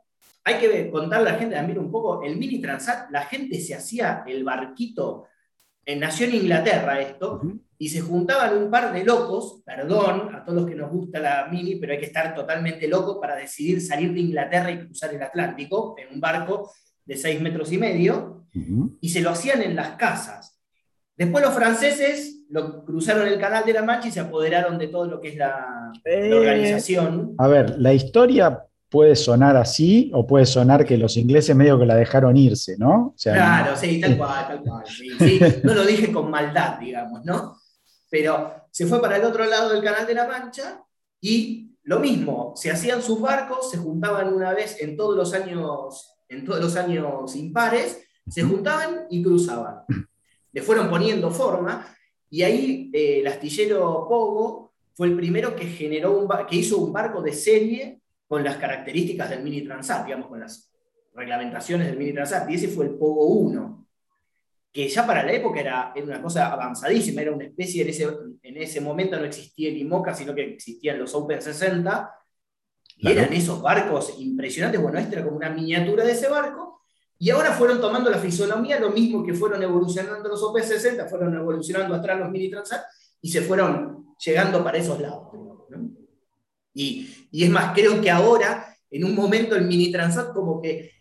[0.45, 3.75] hay que contarle a la gente también un poco, el Mini Transat, la gente se
[3.75, 5.27] hacía el barquito,
[5.85, 7.41] en, nació en Inglaterra esto,
[7.79, 11.49] y se juntaban un par de locos, perdón a todos los que nos gusta la
[11.51, 15.23] Mini, pero hay que estar totalmente loco para decidir salir de Inglaterra y cruzar el
[15.23, 16.71] Atlántico en un barco
[17.05, 18.47] de 6 metros y medio,
[19.01, 20.60] y se lo hacían en las casas.
[21.21, 25.05] Después los franceses lo cruzaron el canal de la Mancha y se apoderaron de todo
[25.05, 27.35] lo que es la, eh, organización.
[27.37, 31.85] A ver, la historia puede sonar así o puede sonar que los ingleses medio que
[31.85, 33.15] la dejaron irse, ¿no?
[33.23, 34.85] claro, sí, tal cual, tal cual.
[35.63, 37.55] No lo dije con maldad, digamos, ¿no?
[38.09, 40.83] Pero se fue para el otro lado del canal de la Mancha
[41.21, 46.17] y lo mismo, se hacían sus barcos, se juntaban una vez en todos los años,
[46.31, 49.85] en todos los años impares, se juntaban y cruzaban
[50.53, 51.87] le fueron poniendo forma,
[52.29, 56.93] y ahí eh, el astillero Pogo fue el primero que, generó un que hizo un
[56.93, 60.71] barco de serie con las características del Mini Transat, digamos, con las
[61.15, 63.87] reglamentaciones del Mini Transat, y ese fue el Pogo 1,
[64.73, 68.09] que ya para la época era, una cosa avanzadísima, era una especie, en ese,
[68.43, 72.15] en ese momento no existía el IMOCA, sino que existían los Open 60,
[72.99, 76.80] y eran esos barcos impresionantes, bueno, este era como una miniatura de ese barco,
[77.23, 81.95] y ahora fueron tomando la fisonomía, lo mismo que fueron evolucionando los OP60, fueron evolucionando
[81.95, 82.83] atrás los mini transat
[83.21, 85.29] y se fueron llegando para esos lados.
[86.73, 90.93] Y, y, es más, creo que ahora, en un momento, el mini transat como que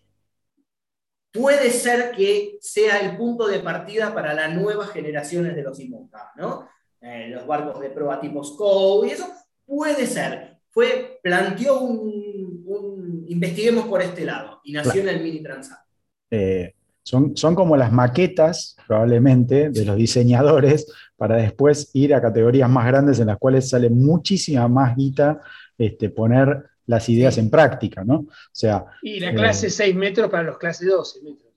[1.31, 6.33] puede ser que sea el punto de partida para las nuevas generaciones de los IMOCA,
[6.35, 6.67] ¿no?
[6.99, 9.25] Eh, los barcos de prueba tipo SCO y eso,
[9.65, 10.57] puede ser.
[10.67, 15.88] Fue, planteó un, un investiguemos por este lado y nació en el mini transat.
[16.31, 20.87] Eh, son, son, como las maquetas, probablemente, de los diseñadores
[21.17, 25.41] para después ir a categorías más grandes en las cuales sale muchísima más guita
[25.77, 28.15] este, poner las ideas en práctica, ¿no?
[28.15, 31.51] O sea, y la clase eh, 6 metros para los clases 12 metros.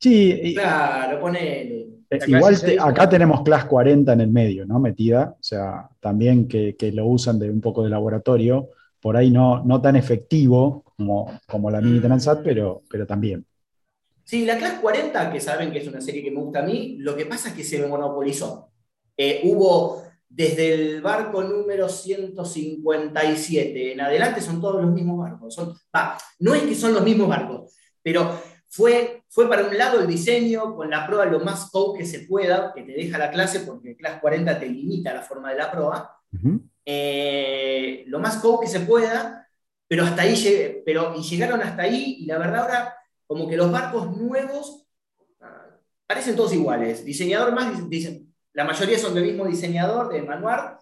[0.00, 1.62] Sí, claro, pone.
[2.10, 4.78] Eh, igual acá tenemos clase 40 en el medio, ¿no?
[4.78, 8.68] Metida, o sea, también que, que, lo usan de un poco de laboratorio,
[9.00, 13.46] por ahí no, no tan efectivo como, como la Mini Transat, pero, pero también.
[14.24, 16.96] Sí, la Class 40, que saben que es una serie que me gusta a mí,
[16.98, 18.70] lo que pasa es que se monopolizó.
[19.16, 25.54] Eh, hubo desde el barco número 157 en adelante, son todos los mismos barcos.
[25.54, 25.72] Son,
[26.40, 30.74] no es que son los mismos barcos, pero fue, fue para un lado el diseño
[30.74, 33.96] con la prueba lo más cool que se pueda, que te deja la clase, porque
[33.96, 36.10] Class 40 te limita la forma de la prueba.
[36.84, 39.43] Eh, lo más cool que se pueda,
[39.88, 42.96] pero hasta ahí pero, y llegaron hasta ahí, y la verdad ahora,
[43.26, 44.86] como que los barcos nuevos
[45.40, 47.04] ah, parecen todos iguales.
[47.04, 50.78] Diseñador más, dicen, la mayoría son del mismo diseñador, de Manuar,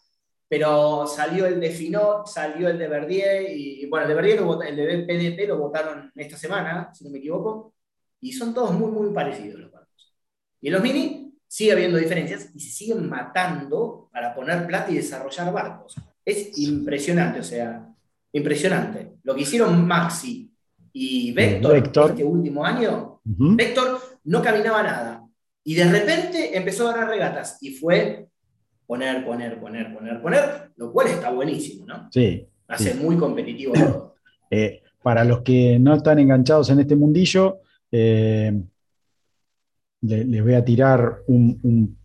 [0.48, 4.76] pero salió el de Finot, salió el de Verdier, y bueno, el de Verdier, el
[4.76, 7.74] de PDP lo votaron esta semana, si no me equivoco,
[8.20, 10.14] y son todos muy, muy parecidos los barcos.
[10.60, 15.52] Y los mini sigue habiendo diferencias y se siguen matando para poner plata y desarrollar
[15.52, 15.96] barcos.
[16.24, 17.91] Es impresionante, o sea,
[18.32, 19.12] impresionante.
[19.22, 20.50] Lo que hicieron Maxi
[20.92, 25.26] y Vector, este último año, Vector no caminaba nada.
[25.64, 28.26] Y de repente empezó a ganar regatas y fue
[28.86, 32.08] poner, poner, poner, poner, poner, lo cual está buenísimo, ¿no?
[32.10, 32.46] Sí.
[32.68, 34.12] Hace muy competitivo todo.
[34.54, 37.60] Eh, para los que no están enganchados en este mundillo,
[37.90, 38.52] eh,
[40.02, 41.96] les voy a tirar un,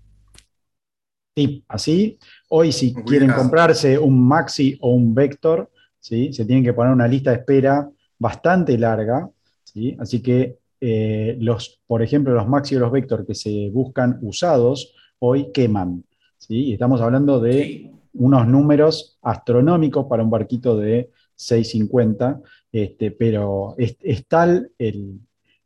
[1.34, 2.17] tip así.
[2.47, 5.69] Hoy si quieren comprarse un Maxi o un Vector,
[6.00, 6.34] ¿sí?
[6.34, 9.30] se tienen que poner una lista de espera bastante larga.
[9.64, 9.95] ¿sí?
[10.00, 14.93] Así que eh, los, por ejemplo, los Maxi o los Vector que se buscan usados
[15.20, 16.04] hoy queman.
[16.38, 16.68] ¿sí?
[16.68, 22.41] Y estamos hablando de unos números astronómicos para un barquito de 650,
[22.72, 25.20] este, pero es, es tal el,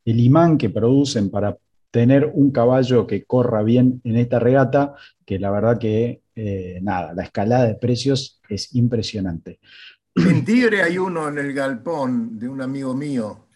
[0.05, 1.57] el imán que producen para
[1.91, 7.13] tener un caballo que corra bien en esta regata, que la verdad que, eh, nada,
[7.13, 9.59] la escalada de precios es impresionante.
[10.15, 13.47] En Tigre hay uno en el galpón de un amigo mío.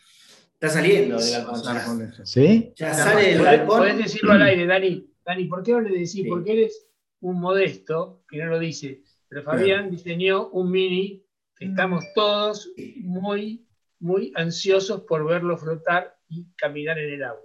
[0.53, 2.11] Está saliendo del galpón.
[2.17, 2.25] Ya.
[2.25, 2.73] ¿Sí?
[2.75, 3.79] ya sale del galpón.
[3.79, 5.09] Podés decirlo al aire, Dani.
[5.25, 6.11] Dani, ¿por qué no le decís?
[6.11, 6.23] Sí.
[6.23, 6.87] Porque eres
[7.21, 9.01] un modesto, que no lo dice.
[9.27, 11.23] Pero Fabián diseñó un mini
[11.57, 13.65] que estamos todos muy,
[13.99, 17.41] muy ansiosos por verlo flotar y caminar en el agua.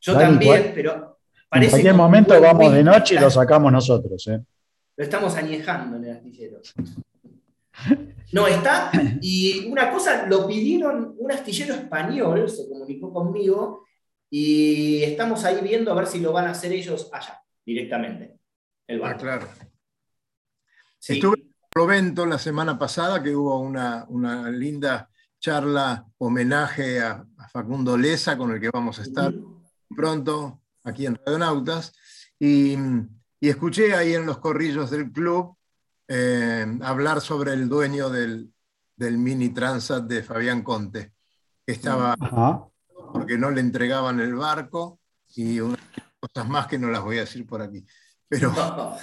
[0.00, 0.72] Yo Dani, también, ¿cuál?
[0.74, 4.26] pero En parece cualquier como un momento vamos de noche y lo sacamos nosotros.
[4.28, 4.40] ¿eh?
[4.96, 6.60] Lo estamos añejando en el astillero.
[8.32, 8.90] No está.
[9.22, 13.86] Y una cosa, lo pidieron un astillero español, se comunicó conmigo,
[14.30, 18.38] y estamos ahí viendo a ver si lo van a hacer ellos allá, directamente.
[18.86, 19.22] El Ah, barco.
[19.22, 19.48] claro.
[20.98, 21.14] Sí.
[21.14, 25.08] Estuve en Provento la semana pasada, que hubo una, una linda
[25.40, 29.32] charla, homenaje a, a Facundo Leza, con el que vamos a estar
[29.94, 31.92] pronto aquí en Radionautas,
[32.38, 32.74] y,
[33.40, 35.56] y escuché ahí en los corrillos del club
[36.08, 38.50] eh, hablar sobre el dueño del,
[38.96, 41.12] del Mini Transat de Fabián Conte,
[41.66, 42.64] que estaba Ajá.
[43.12, 45.00] porque no le entregaban el barco
[45.36, 45.78] y unas
[46.18, 47.84] cosas más que no las voy a decir por aquí.
[48.28, 48.96] Pero No,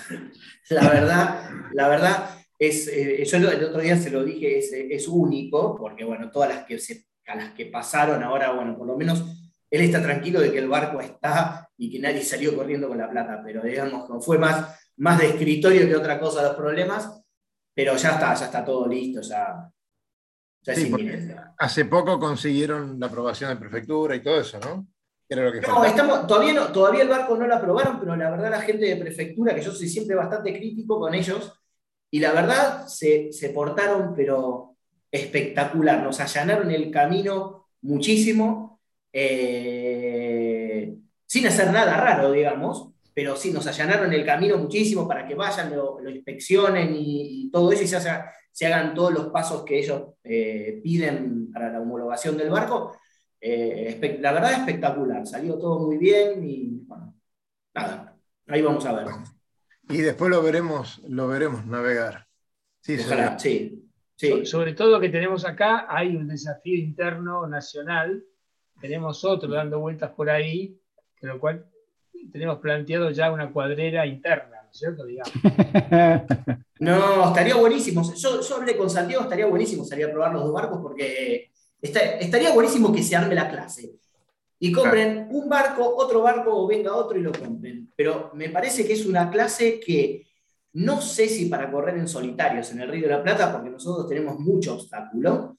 [0.69, 2.29] la verdad, la verdad
[2.59, 6.49] es, eh, yo el otro día se lo dije, es, es único, porque bueno, todas
[6.53, 9.23] las que, se- a las que pasaron ahora, bueno, por lo menos
[9.71, 13.09] él está tranquilo de que el barco está y que nadie salió corriendo con la
[13.09, 17.21] plata, pero digamos, como fue más, más de escritorio que otra cosa los problemas,
[17.73, 19.69] pero ya está, ya está todo listo, ya,
[20.63, 20.91] ya Sí,
[21.57, 24.87] hace poco consiguieron la aprobación de prefectura y todo eso, ¿no?
[25.27, 25.87] Era lo que No, faltaba.
[25.87, 28.95] estamos, todavía, no, todavía el barco no lo aprobaron, pero la verdad la gente de
[28.95, 31.53] prefectura, que yo soy siempre bastante crítico con ellos,
[32.11, 34.75] y la verdad se, se portaron, pero
[35.11, 38.79] espectacular, nos allanaron el camino muchísimo,
[39.13, 45.33] eh, sin hacer nada raro, digamos, pero sí, nos allanaron el camino muchísimo para que
[45.35, 49.27] vayan, lo, lo inspeccionen y, y todo eso, y se, haga- se hagan todos los
[49.29, 52.97] pasos que ellos eh, piden para la homologación del barco.
[53.39, 57.15] Eh, la verdad espectacular, salió todo muy bien y bueno,
[57.73, 59.05] nada, ahí vamos a ver.
[59.89, 62.27] Y después lo veremos, lo veremos navegar.
[62.81, 63.39] Sí, Ojalá, señor.
[63.39, 63.89] sí.
[64.15, 64.29] sí.
[64.29, 68.23] So- Sobre todo que tenemos acá, hay un desafío interno nacional,
[68.81, 70.77] tenemos otro dando vueltas por ahí,
[71.21, 71.65] lo cual
[72.31, 75.05] tenemos planteado ya una cuadrera interna, ¿no es cierto?
[75.05, 75.31] Digamos.
[76.77, 78.03] No, estaría buenísimo.
[78.15, 81.49] Yo, yo hablé con Santiago, estaría buenísimo salir a probar los dos barcos porque
[81.81, 83.93] está- estaría buenísimo que se arme la clase.
[84.59, 87.91] Y compren un barco, otro barco o venga otro y lo compren.
[87.95, 90.27] Pero me parece que es una clase que
[90.73, 94.09] no sé si para correr en solitarios en el Río de la Plata, porque nosotros
[94.09, 95.57] tenemos mucho obstáculo,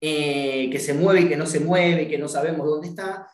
[0.00, 3.28] eh, que se mueve y que no se mueve, que no sabemos dónde está.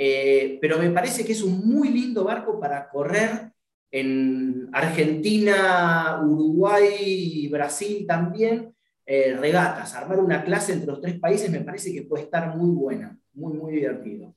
[0.00, 3.50] Eh, pero me parece que es un muy lindo barco para correr
[3.90, 8.74] en Argentina, Uruguay y Brasil también,
[9.04, 9.94] eh, regatas.
[9.94, 13.54] Armar una clase entre los tres países me parece que puede estar muy buena, muy,
[13.54, 14.34] muy divertido.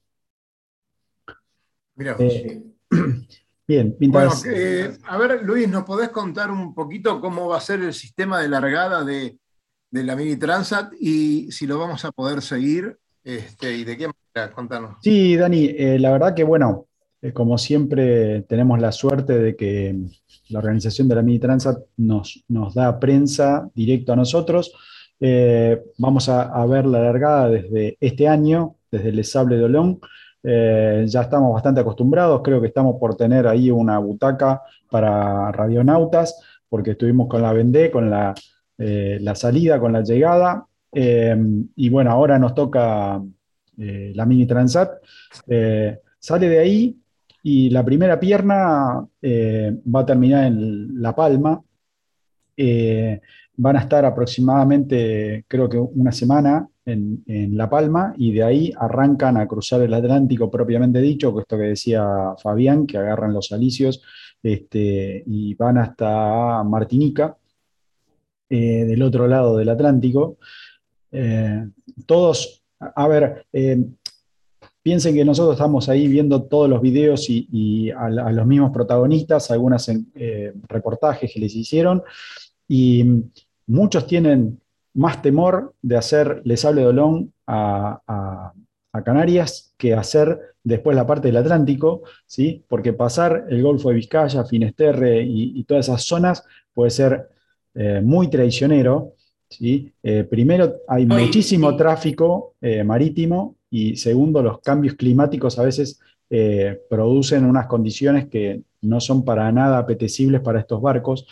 [1.96, 2.16] Mirá.
[2.20, 2.64] Eh,
[3.68, 7.62] Bien, Bueno, mientras, eh, a ver, Luis, ¿nos podés contar un poquito cómo va a
[7.62, 9.40] ser el sistema de largada de,
[9.90, 14.08] de la Mini Transat y si lo vamos a poder seguir este, y de qué
[14.08, 14.21] manera?
[15.02, 16.88] Sí, Dani, eh, la verdad que bueno,
[17.22, 19.96] eh, como siempre tenemos la suerte de que
[20.50, 24.74] la organización de la Mini Transat nos, nos da prensa directo a nosotros.
[25.20, 30.00] Eh, vamos a, ver la largada desde este año, desde el Sables d'Olonne.
[30.44, 36.42] Eh, ya estamos bastante acostumbrados, creo que estamos por tener ahí una butaca para radionautas,
[36.68, 38.34] porque estuvimos con la Vendée, con la,
[38.78, 40.66] la salida, con la llegada.
[40.92, 43.22] Y bueno, ahora nos toca
[43.78, 45.02] eh, la Mini Transat.
[45.48, 46.98] Eh, sale de ahí
[47.44, 51.62] y la primera pierna eh, va a terminar en La Palma.
[53.58, 57.24] Van a estar aproximadamente, creo que una semana en,
[57.58, 62.06] La Palma y de ahí arrancan a cruzar el Atlántico propiamente dicho, esto que decía
[62.42, 64.04] Fabián, que agarran los alicios
[64.44, 67.36] este, y van hasta Martinica,
[68.48, 70.38] del otro lado del Atlántico.
[72.06, 72.61] Todos,
[72.96, 73.84] a ver, eh,
[74.82, 79.90] piensen que nosotros estamos ahí viendo todos los videos y, a, los mismos protagonistas, algunos
[79.90, 82.04] eh, reportajes que les hicieron,
[82.68, 83.06] y
[83.68, 84.60] muchos tienen
[84.94, 88.54] más temor de hacer Les Hable Dolón a, a,
[89.04, 92.64] Canarias que hacer después la parte del Atlántico, ¿sí?
[92.68, 97.30] porque pasar el Golfo de Vizcaya, Finesterre y, todas esas zonas puede ser
[97.74, 99.14] eh, muy traicionero.
[99.52, 99.92] ¿Sí?
[100.02, 106.00] Eh, primero, hay muchísimo tráfico eh, marítimo y segundo, los cambios climáticos a veces
[106.90, 111.28] producen unas condiciones que no son para nada apetecibles para estos barcos.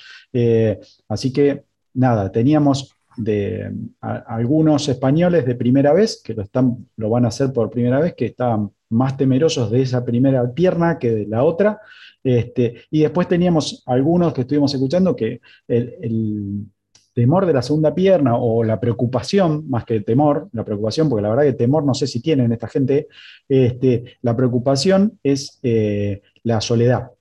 [1.07, 1.63] así que,
[1.93, 7.51] nada, teníamos de algunos españoles de primera vez, que lo, están, lo van a hacer
[7.53, 11.79] por primera vez, que estaban más temerosos de esa primera pierna que de la otra.
[12.23, 16.65] Este, y después teníamos algunos que estuvimos escuchando que el,
[17.13, 21.29] temor de la segunda pierna o la preocupación, más que temor, la preocupación, porque la
[21.29, 23.07] verdad que temor no sé si tienen esta gente,
[23.47, 27.11] este, la preocupación es eh, la soledad.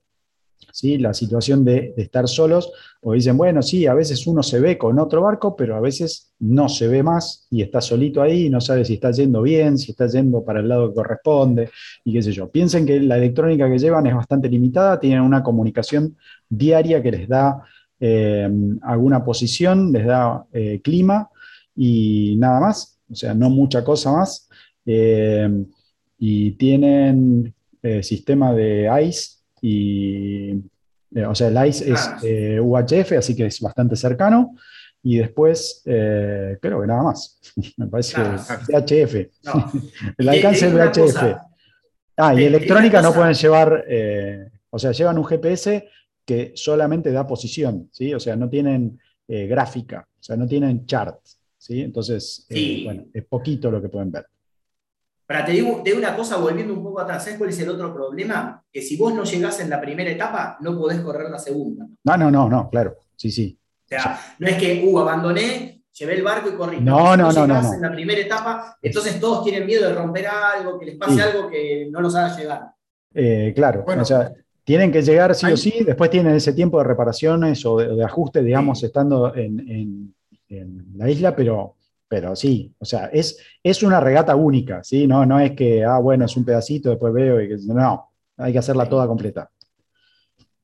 [0.71, 0.97] ¿sí?
[0.97, 2.71] la situación de, estar solos,
[3.01, 6.33] o dicen, bueno, sí, a veces uno se ve con otro barco, pero a veces
[6.39, 9.91] no se ve más y está solito ahí, no sabe si está yendo bien, si
[9.91, 11.69] está yendo para el lado que corresponde,
[12.03, 12.49] y qué sé yo.
[12.49, 16.17] Piensen que la electrónica que llevan es bastante limitada, tienen una comunicación
[16.49, 17.61] diaria que les da
[17.99, 18.49] eh,
[18.81, 21.29] alguna posición, les da eh, clima
[21.75, 24.49] y nada más, o sea, no mucha cosa más.
[24.85, 25.65] Eh,
[26.17, 27.53] y tienen
[28.01, 30.51] sistema de ICE y,
[31.15, 34.55] eh, o sea, el ICE es eh, UHF, así que es bastante cercano.
[35.01, 37.39] Y después, eh, creo que nada más.
[37.77, 38.25] Me parece que
[38.73, 39.15] VHF.
[40.17, 41.37] el alcance es VHF.
[42.17, 43.85] Ah, y electrónica no pueden llevar,
[44.71, 45.87] o sea, llevan un GPS
[46.29, 48.13] que solamente da posición, ¿sí?
[48.13, 51.19] O sea, no tienen gráfica, o sea, no tienen chart,
[51.57, 51.81] ¿sí?
[51.81, 52.47] Entonces,
[52.83, 54.27] bueno, es poquito lo que pueden ver.
[55.25, 57.93] Para te digo, de una cosa, volviendo un poco atrás, ¿sabes cuál es el otro
[57.93, 58.63] problema?
[58.71, 61.87] Que si vos no llegás en la primera etapa, no podés correr la segunda.
[62.03, 63.57] No, no, no, no, claro, sí, sí.
[63.85, 66.81] O sea, no es que, uh, abandoné, llevé el barco y corrí.
[66.81, 67.73] No, no, no, no, no.
[67.73, 71.49] en la primera etapa, entonces todos tienen miedo de romper algo, que les pase algo
[71.49, 72.61] que no nos haga llegar.
[73.13, 74.31] Eh, claro, o sea,
[74.63, 78.43] tienen que llegar sí o sí, después tienen ese tiempo de reparaciones o de, ajuste,
[78.43, 80.13] digamos, estando en,
[80.49, 81.75] en la isla, pero
[82.09, 85.05] pero sí, o sea, es, es una regata única, ¿sí?
[85.05, 88.51] No, no es que, ah, bueno, es un pedacito, después veo y que no, hay
[88.51, 89.51] que hacerla toda completa.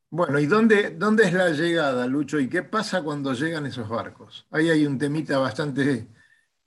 [0.09, 2.39] Bueno, ¿y dónde, dónde es la llegada, Lucho?
[2.39, 4.47] ¿Y qué pasa cuando llegan esos barcos?
[4.49, 6.07] Ahí hay un temita bastante...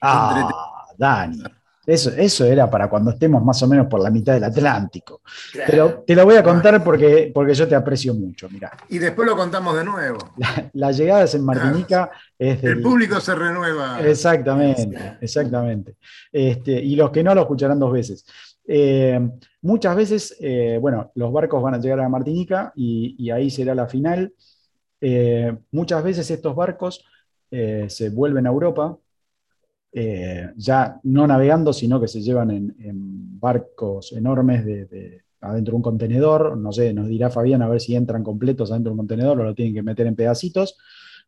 [0.00, 1.42] Ah, Dani.
[1.89, 5.22] Eso, era para cuando estemos más o menos por la mitad del Atlántico.
[5.66, 8.70] Pero te lo voy a contar porque, porque yo te aprecio mucho, mira.
[8.91, 10.18] Y después lo contamos de nuevo.
[10.74, 12.11] La, llegada es en Martinica.
[12.39, 14.03] Es El público se renueva.
[14.03, 15.97] Exactamente, exactamente.
[16.30, 18.26] Este, y los que no lo escucharán dos veces.
[18.66, 19.18] Eh,
[19.62, 23.89] muchas veces, eh, bueno, los barcos van a llegar a Martinica y, ahí será la
[23.89, 24.34] final.
[25.01, 27.03] Eh, muchas veces estos barcos
[27.51, 28.99] se vuelven a Europa
[30.01, 35.82] eh, ya no navegando, sino que se llevan en, barcos enormes de, adentro de un
[35.82, 36.57] contenedor.
[36.57, 39.44] No sé, nos dirá Fabián a ver si entran completos adentro de un contenedor o
[39.44, 40.78] lo tienen que meter en pedacitos.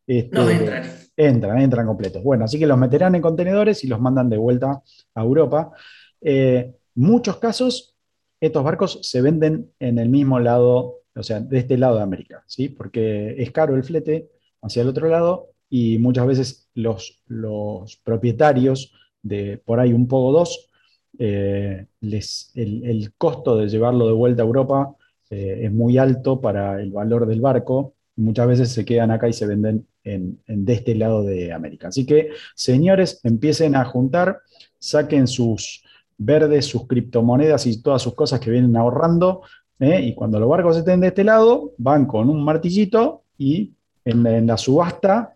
[0.07, 0.83] Este, no, entran.
[1.17, 2.23] Entran, entran completos.
[2.23, 4.81] Bueno, así que los meterán en contenedores y los mandan de vuelta
[5.15, 5.73] a Europa.
[6.21, 7.97] Eh, muchos casos,
[8.39, 12.41] estos barcos se venden en el mismo lado, o sea, de este lado de América,
[12.47, 12.69] ¿sí?
[12.69, 14.29] porque es caro el flete
[14.61, 18.93] hacia el otro lado y muchas veces los, los propietarios
[19.23, 20.69] de por ahí un poco dos,
[21.17, 24.95] eh, les, el, costo de llevarlo de vuelta a Europa
[25.29, 29.33] eh, es muy alto para el valor del barco muchas veces se quedan acá y
[29.33, 31.89] se venden en, de este lado de América.
[31.89, 34.39] Así que, señores, empiecen a juntar,
[34.79, 35.83] saquen sus
[36.17, 39.41] verdes, sus criptomonedas y todas sus cosas que vienen ahorrando,
[39.79, 40.01] ¿eh?
[40.01, 43.73] y cuando los barcos estén de este lado, van con un martillito y
[44.05, 45.35] en la subasta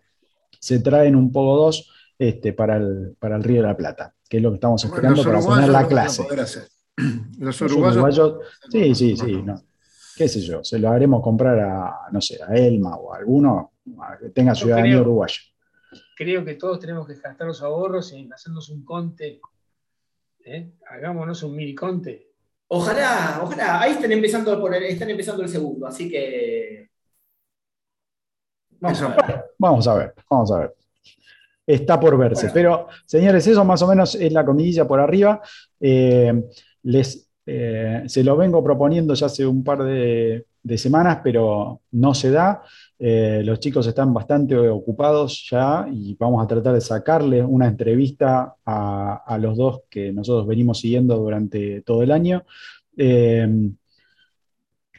[0.66, 1.88] se traen un poco dos
[2.18, 5.22] este, para, el, para el Río de la Plata, que es lo que estamos esperando
[5.22, 6.26] para tener la clase.
[7.38, 8.38] Los uruguayos,
[8.68, 9.62] sí, sí, sí, no.
[10.16, 13.74] qué sé yo, se lo haremos comprar a, no sé, a Elma o a alguno
[14.20, 15.38] que tenga ciudadanía uruguaya.
[16.16, 19.40] Creo que todos tenemos que gastar los ahorros en hacernos un conte.
[20.44, 20.72] ¿eh?
[20.90, 22.32] Hagámonos un mini conte.
[22.68, 23.82] Ojalá, ojalá.
[23.82, 26.85] Ahí están empezando, por están empezando el segundo, así que
[28.86, 29.44] Vamos, a ver.
[29.58, 30.74] vamos a ver, vamos a ver.
[31.66, 32.50] Está por verse.
[32.54, 35.40] Pero, señores, eso más o menos es la comidilla por arriba.
[35.80, 36.32] Eh,
[36.84, 40.44] les, eh, se lo vengo proponiendo ya hace un par de,
[40.76, 42.62] semanas, pero no se da.
[42.98, 48.56] Eh, los chicos están bastante ocupados ya y vamos a tratar de sacarle una entrevista
[48.64, 52.44] a, los dos que nosotros venimos siguiendo durante todo el año.
[52.96, 53.70] Eh,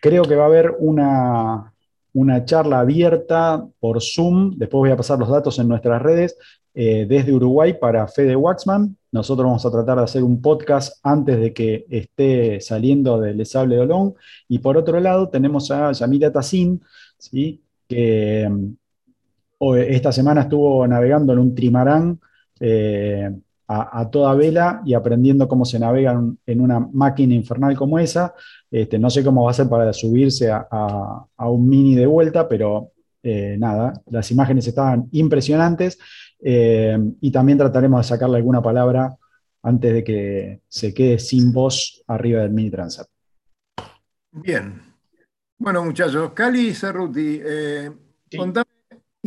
[0.01, 1.73] creo que va a haber una,
[2.17, 6.35] una charla abierta por Zoom, después voy a pasar los datos en nuestras redes,
[6.73, 8.97] eh, desde Uruguay para Fede Waxman.
[9.11, 13.75] Nosotros vamos a tratar de hacer un podcast antes de que esté saliendo del Sable
[13.75, 14.15] de Olón.
[14.47, 16.81] Y por otro lado tenemos a Yamila Tassin,
[17.19, 17.61] ¿sí?
[17.87, 22.19] que mm, esta semana estuvo navegando en un trimarán
[22.59, 23.29] eh,
[23.67, 28.33] a, toda vela y aprendiendo cómo se navega en, una máquina infernal como esa.
[28.71, 32.91] Este, no sé cómo va a ser para subirse a, un mini de vuelta, pero
[33.21, 35.99] eh, nada, las imágenes estaban impresionantes
[36.39, 39.17] eh, y también trataremos de sacarle alguna palabra
[39.63, 43.07] antes de que se quede sin voz arriba del mini Transat.
[44.31, 44.81] Bien,
[45.57, 47.91] bueno, muchachos, Cali Cerruti, eh,
[48.37, 48.76] contame,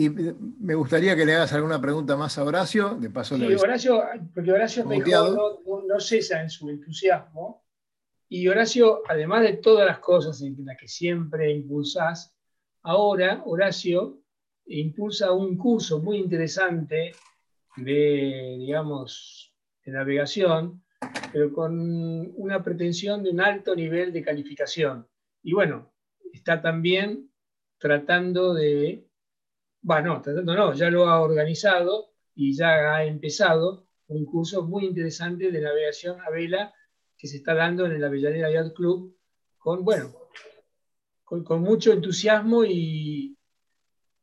[0.01, 4.03] y me gustaría que le hagas alguna pregunta más a Horacio, de paso sí, Horacio,
[4.35, 7.67] porque Horacio me dijo, no, cesa en su entusiasmo,
[8.27, 12.35] y Horacio, además de todas las cosas en las que siempre impulsás,
[12.83, 14.23] ahora Horacio
[14.65, 17.13] impulsa un curso muy interesante
[17.77, 19.53] de, digamos,
[19.85, 20.83] de navegación,
[21.31, 25.07] pero con una pretensión de un alto nivel de calificación.
[25.43, 25.93] Y bueno,
[26.33, 27.31] está también
[27.79, 29.10] tratando de,
[29.83, 35.51] bueno, tratando no, ya lo ha organizado y ya ha empezado un curso muy interesante
[35.51, 36.74] de navegación a vela
[37.16, 39.16] que se está dando en el Avellaneda Yacht Club
[39.59, 40.12] con, bueno,
[41.24, 43.37] con, mucho entusiasmo y,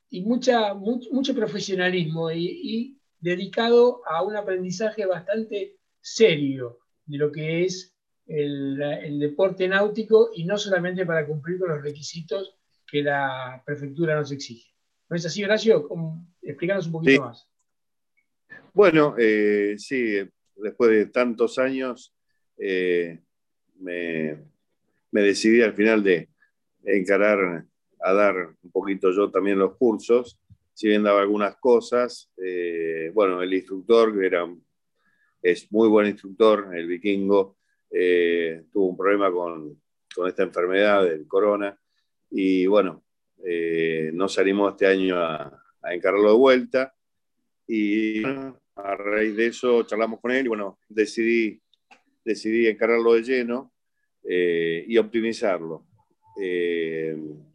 [0.10, 7.66] y mucha, mucho, profesionalismo y, y dedicado a un aprendizaje bastante serio de lo que
[7.66, 7.98] es
[8.28, 12.56] el, deporte náutico y no solamente para cumplir con los requisitos
[12.90, 14.70] que la prefectura nos exige.
[15.10, 15.88] ¿No es así, Horacio?
[16.42, 17.48] Explícanos un poquito más.
[18.74, 20.18] Bueno, eh, sí,
[20.56, 22.14] después de tantos años
[22.58, 23.22] eh,
[23.80, 24.38] me,
[25.12, 26.30] decidí al final de
[26.84, 27.66] encarar
[28.02, 30.40] a dar un poquito yo también los cursos,
[30.74, 32.30] si bien daba algunas cosas.
[32.44, 34.46] Eh, bueno, el instructor, que era,
[35.42, 37.58] es muy buen instructor, el vikingo,
[37.90, 39.82] tuvo un problema con,
[40.14, 41.80] con, esta enfermedad del corona
[42.30, 43.07] y bueno,
[43.44, 46.94] eh, no salimos este año a, a, encararlo de vuelta
[47.68, 51.62] y a raíz de eso charlamos con él y bueno, decidí,
[52.24, 53.74] decidí encararlo de lleno
[54.24, 55.86] eh, y optimizarlo.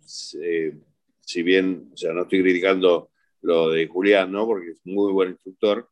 [0.01, 3.11] si bien, o sea, no estoy criticando
[3.43, 4.47] lo de Julián, ¿no?
[4.47, 5.89] Porque es muy buen instructor.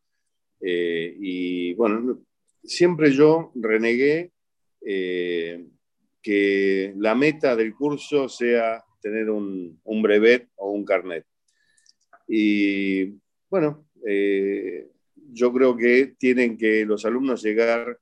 [0.60, 2.20] y bueno,
[2.62, 4.32] siempre yo renegué
[4.84, 5.66] eh,
[6.22, 11.26] que la meta del curso sea tener un, brevet o un carnet.
[12.26, 14.88] Y bueno, eh,
[15.32, 17.98] yo creo que tienen que los alumnos llegar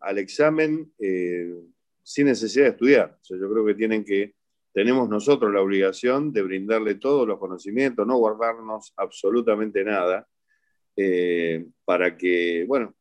[0.00, 1.54] al examen eh,
[2.02, 3.18] sin necesidad de estudiar.
[3.28, 4.34] yo creo que tienen que,
[4.72, 10.26] tenemos nosotros la obligación de brindarle todos los conocimientos, no guardarnos absolutamente nada,
[11.84, 12.94] para que, bueno,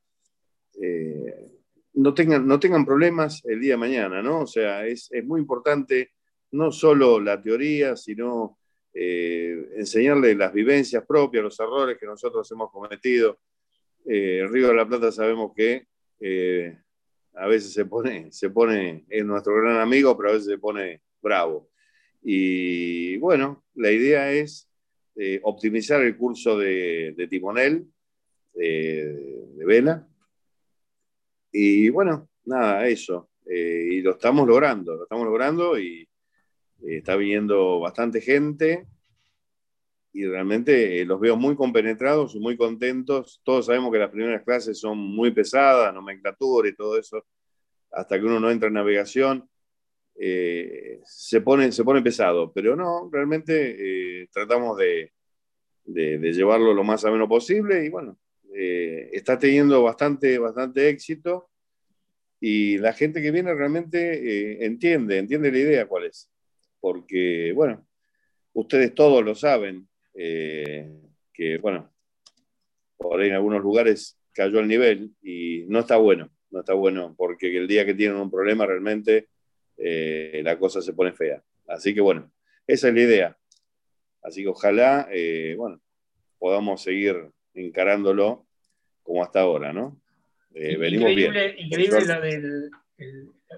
[1.94, 4.42] no tengan, no tengan problemas el día de mañana, ¿no?
[4.42, 6.12] O sea, es, muy importante
[6.52, 8.58] no solo la teoría, sino
[8.94, 13.40] eh, enseñarles las vivencias propias, los errores que nosotros hemos cometido.
[14.06, 15.88] Eh, el Río de la Plata sabemos que
[16.20, 16.78] eh,
[17.36, 21.02] a veces se pone, se pone, es nuestro gran amigo, pero a veces se pone
[21.22, 21.70] bravo.
[22.22, 24.66] Y bueno, la idea es
[25.44, 27.86] optimizar el curso de, de timonel,
[28.54, 30.10] de vela,
[31.52, 33.30] y bueno, nada, eso.
[33.46, 36.09] Eh, y lo estamos logrando, lo estamos logrando y eh,
[36.86, 38.88] está viniendo bastante gente
[40.12, 43.42] y realmente eh, los veo muy compenetrados y muy contentos.
[43.44, 47.26] Todos sabemos que las primeras clases son muy pesadas, nomenclatura y todo eso,
[47.92, 49.50] hasta que uno no entra en navegación.
[50.16, 55.12] se, pone, se pone pesado, pero no, realmente tratamos de,
[55.94, 58.18] de, llevarlo lo más ameno posible y bueno,
[58.54, 61.50] eh, está teniendo bastante, bastante éxito
[62.40, 66.30] y la gente que viene realmente eh, entiende, entiende la idea cuál es.
[66.80, 67.86] Porque, bueno,
[68.54, 70.90] ustedes todos lo saben, eh,
[71.34, 71.94] que, bueno,
[72.98, 77.16] por ahí en algunos lugares cayó el nivel y no está bueno, no está bueno,
[77.18, 79.28] porque el día que tienen un problema realmente
[79.78, 81.42] la cosa se pone fea.
[81.68, 82.30] Así que, bueno,
[82.68, 83.38] esa es la idea.
[84.22, 85.08] Así que ojalá,
[85.56, 85.82] bueno,
[86.38, 88.46] podamos seguir encarándolo
[89.04, 90.02] como hasta ahora, ¿no?
[90.54, 91.66] Eh, venimos increíble, bien.
[91.68, 92.72] Increíble la del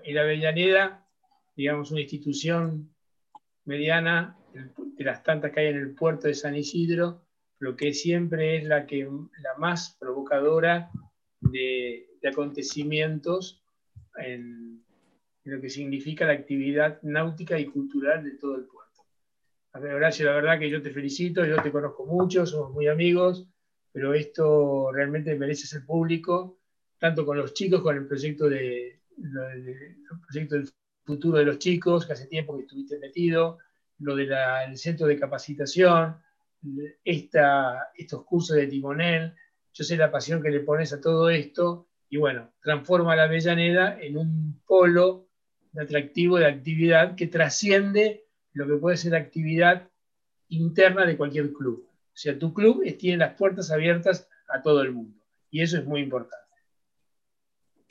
[0.04, 1.08] el, Avellaneda,
[1.56, 2.94] digamos, una institución
[3.66, 7.22] mediana, de las tantas que hay en el puerto de San Isidro,
[7.60, 10.90] lo que siempre es la, que, la más provocadora
[11.40, 13.64] de, acontecimientos
[14.18, 14.84] en,
[15.44, 19.06] lo que significa la actividad náutica y cultural de todo el puerto.
[19.74, 22.88] A ver, Horacio, la verdad que yo te felicito, yo te conozco mucho, somos muy
[22.88, 23.48] amigos,
[23.92, 26.60] pero esto realmente merece ser público,
[27.00, 29.98] tanto con los chicos, con el proyecto, de, el
[30.28, 30.70] proyecto del
[31.12, 33.58] futuro de los chicos, que hace tiempo que estuviste metido,
[34.00, 36.16] lo del centro de capacitación,
[37.04, 39.34] estos cursos de timonel,
[39.74, 44.00] yo sé la pasión que le pones a todo esto y bueno, transforma la Avellaneda
[44.00, 45.28] en un polo
[45.74, 49.90] de atractivo de actividad que trasciende lo que puede ser actividad
[50.48, 51.88] interna de cualquier club.
[51.90, 55.18] O sea, tu club tiene las puertas abiertas a todo el mundo
[55.50, 56.41] y eso es muy importante.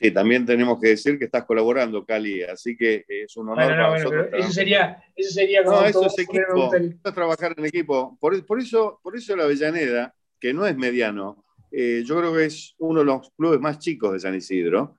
[0.00, 3.98] Sí, también tenemos que decir que estás colaborando, Cali, así que es un honor para
[3.98, 4.28] nosotros.
[4.32, 5.82] eso sería, eso sería como.
[5.82, 6.74] No, eso es equipo.
[6.74, 8.16] Es trabajar en equipo.
[8.18, 12.74] Por, eso, por eso la Avellaneda, que no es mediano, eh, yo creo que es
[12.78, 14.98] uno de los clubes más chicos de San Isidro,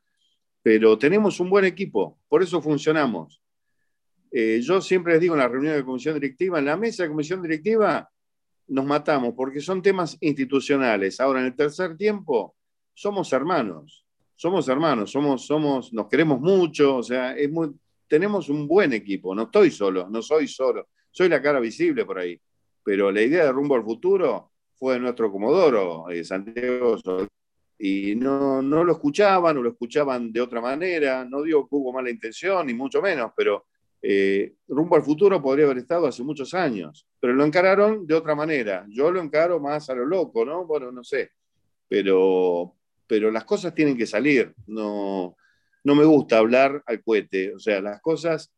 [0.62, 3.42] pero tenemos un buen equipo, por eso funcionamos.
[4.32, 7.10] Eh, yo siempre les digo en la reunión de comisión directiva, en la mesa de
[7.10, 8.08] comisión directiva
[8.68, 11.20] nos matamos porque son temas institucionales.
[11.20, 12.56] Ahora, en el tercer tiempo,
[12.94, 14.06] somos hermanos
[14.42, 17.36] somos hermanos, somos, somos, nos queremos mucho, o sea,
[18.08, 22.18] tenemos un buen equipo, no estoy solo, no soy solo, soy la cara visible por
[22.18, 22.42] ahí,
[22.84, 26.98] pero la idea de rumbo al futuro fue de nuestro Comodoro, eh, Santiago
[27.78, 31.94] y no, no lo escuchaban o lo escuchaban de otra manera, no digo que hubo
[31.94, 33.68] mala intención, ni mucho menos, pero
[34.02, 38.34] eh, rumbo al futuro podría haber estado hace muchos años, pero lo encararon de otra
[38.34, 38.88] manera.
[38.90, 40.66] Yo lo encaro más a lo loco, ¿no?
[40.66, 41.30] Bueno, no sé,
[41.88, 42.76] pero,
[43.12, 44.54] pero las cosas tienen que salir.
[44.68, 45.36] No,
[45.84, 47.54] no me gusta hablar al cohete.
[47.54, 48.54] O sea, las cosas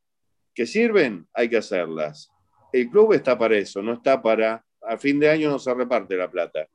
[0.54, 2.30] que sirven hay que hacerlas.
[2.72, 6.16] El club está para eso, no está para, a fin de año no se reparte
[6.16, 6.68] la plata.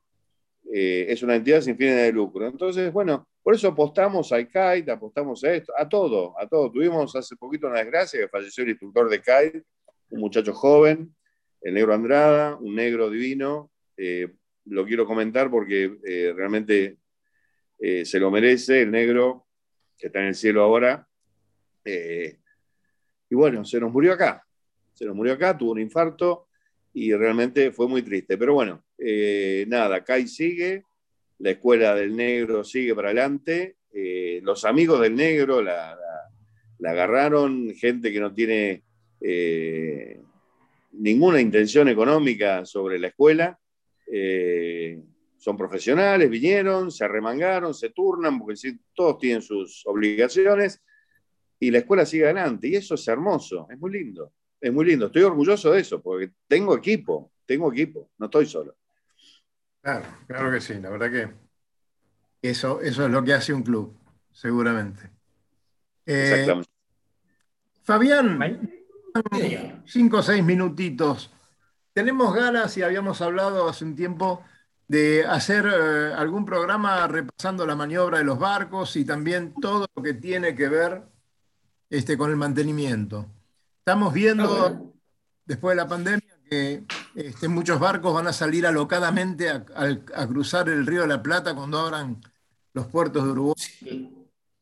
[0.75, 2.49] Eh, es una entidad sin fines de lucro.
[2.49, 6.73] Entonces, bueno, por eso apostamos al CAIT, apostamos a esto, a todo, a todo.
[6.73, 9.63] Tuvimos hace poquito una desgracia que falleció el instructor de CAIT,
[10.11, 11.15] un muchacho joven,
[11.61, 13.71] el negro Andrada, un negro divino.
[13.97, 16.99] Eh, lo quiero comentar porque eh, realmente
[17.79, 19.47] eh, se lo merece el negro
[19.97, 21.07] que está en el cielo ahora.
[21.85, 22.39] Eh,
[23.31, 24.45] y bueno, se nos murió acá,
[24.93, 26.49] se nos murió acá, tuvo un infarto
[26.93, 28.37] y realmente fue muy triste.
[28.37, 30.85] Pero bueno, eh, nada, Kai sigue,
[31.39, 33.77] la escuela del negro sigue para adelante,
[34.43, 35.99] los amigos del negro la,
[36.85, 38.85] agarraron, gente que no tiene
[40.93, 43.59] ninguna intención económica sobre la escuela
[45.39, 50.83] son profesionales, vinieron, se arremangaron, se turnan, porque todos tienen sus obligaciones,
[51.61, 52.69] y la escuela sigue adelante.
[52.69, 55.07] Y eso es hermoso, es muy lindo, es muy lindo.
[55.07, 58.77] Estoy orgulloso de eso, porque tengo equipo, tengo equipo, no estoy solo.
[59.81, 61.33] Claro, claro que sí, la verdad que
[62.43, 63.97] eso, eso es lo que hace un club,
[64.33, 65.11] seguramente.
[66.05, 66.71] Eh, Exactamente.
[67.85, 68.71] Fabián,
[69.87, 71.33] cinco o seis minutitos.
[71.95, 74.45] Tenemos ganas y habíamos hablado hace un tiempo
[74.89, 80.03] de hacer eh, algún programa repasando la maniobra de los barcos y también todo lo
[80.03, 81.03] que tiene que ver
[81.91, 83.27] este, con el mantenimiento.
[83.81, 84.83] Estamos viendo, ah,
[85.45, 86.85] después de la pandemia, que
[87.15, 91.79] este, muchos barcos van a salir alocadamente a, cruzar el río de la Plata cuando
[91.79, 92.21] abran
[92.73, 94.15] los puertos de Uruguay.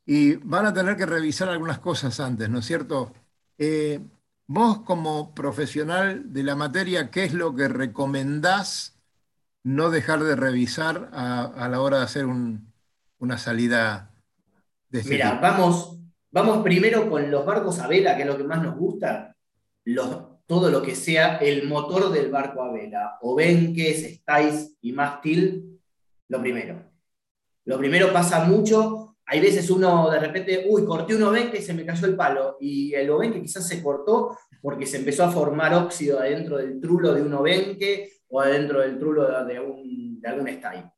[0.04, 3.12] Y van a tener que revisar algunas cosas antes, ¿no es cierto?
[3.58, 4.00] Eh,
[4.46, 8.95] vos como profesional de la materia, ¿qué es lo que recomendás
[9.66, 14.14] no dejar de revisar a, la hora de hacer una salida
[14.90, 15.98] de este Mira, vamos,
[16.30, 19.34] vamos primero con los barcos a vela, que es lo que más nos gusta.
[20.46, 25.80] todo lo que sea el motor del barco a vela, o benques, estáis y mástil,
[26.28, 26.84] lo primero.
[27.64, 31.74] Lo primero pasa mucho, hay veces uno de repente, uy, corté un obenque y se
[31.74, 35.74] me cayó el palo, y el obenque quizás se cortó porque se empezó a formar
[35.74, 40.48] óxido adentro del trulo de un obenque, o adentro del trulo de, un, de algún
[40.48, 40.90] style.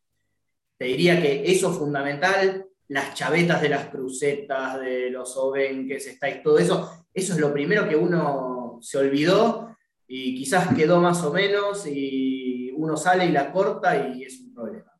[0.76, 6.42] Te diría que eso es fundamental, las chavetas de las crucetas, de los obenques, estáis,
[6.42, 9.76] todo eso, eso es lo primero que uno se olvidó
[10.06, 14.54] y quizás quedó más o menos y uno sale y la corta y es un
[14.54, 14.92] problema.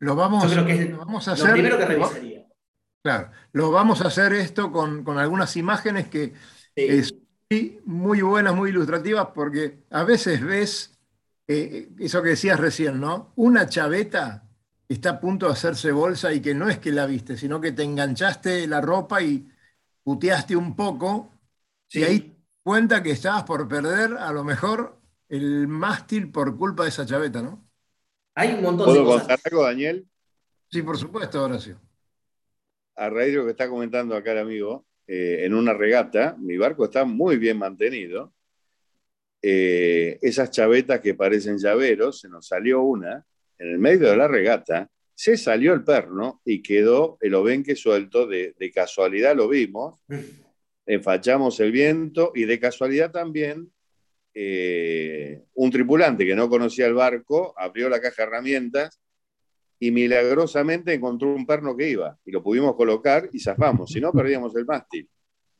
[0.00, 2.46] Lo vamos, Yo creo que es lo, vamos a hacer, primero que revisaría.
[3.02, 6.34] Claro, lo vamos a hacer esto con, algunas imágenes que
[7.04, 7.22] son
[7.84, 10.91] muy buenas, muy ilustrativas, porque a veces ves
[11.48, 13.32] eh, eso que decías recién, ¿no?
[13.36, 14.48] Una chaveta
[14.88, 17.72] está a punto de hacerse bolsa y que no es que la viste, sino que
[17.72, 19.48] te enganchaste la ropa y
[20.02, 21.30] puteaste un poco
[21.90, 26.90] y ahí cuenta que estabas por perder a lo mejor el mástil por culpa de
[26.90, 27.66] esa chaveta, ¿no?
[28.34, 29.28] Hay un montón de ¿Puedo cosas.
[29.28, 30.06] contar algo, Daniel?
[30.70, 31.78] Sí, por supuesto, Horacio.
[32.96, 36.56] A raíz de lo que está comentando acá el amigo, eh, en una regata, mi
[36.56, 38.32] barco está muy bien mantenido.
[39.44, 43.24] Eh, esas chavetas que parecen llaveros, se nos salió una
[43.58, 48.26] en el medio de la regata, se salió el perno y quedó el obenque suelto,
[48.26, 50.00] de, casualidad lo vimos,
[50.86, 53.70] enfachamos el viento y de casualidad también
[54.34, 59.00] eh, un tripulante que no conocía el barco abrió la caja de herramientas
[59.78, 64.12] y milagrosamente encontró un perno que iba y lo pudimos colocar y zafamos, si no
[64.12, 65.08] perdíamos el mástil.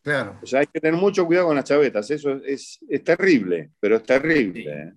[0.02, 0.38] Claro.
[0.42, 3.70] O sea, hay que tener mucho cuidado con las chavetas, eso es, es, es terrible,
[3.78, 4.62] pero es terrible.
[4.62, 4.68] Sí.
[4.68, 4.92] ¿eh?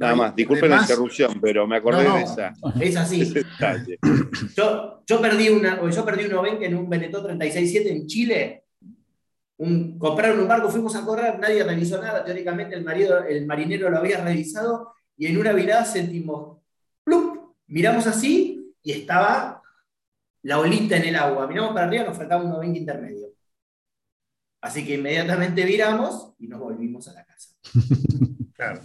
[0.00, 2.16] Nada más, disculpen la interrupción, pero me acordé No, no.
[2.16, 3.34] de esa, Es así.
[4.56, 8.64] Yo, yo perdí una, o yo perdí un Ovenque en un Benetton 36.7 en Chile.
[9.58, 12.24] Un, compraron un barco, fuimos a correr, nadie revisó nada.
[12.24, 16.58] Teóricamente el, marido, el marinero lo había revisado y en una virada sentimos,
[17.04, 17.56] ¡plup!
[17.66, 19.60] miramos así y estaba
[20.44, 21.46] la olita en el agua.
[21.46, 23.29] Miramos para arriba, nos faltaba un Ovenque intermedio.
[24.60, 27.50] Así que inmediatamente viramos y nos volvimos a la casa.
[28.60, 28.82] Claro.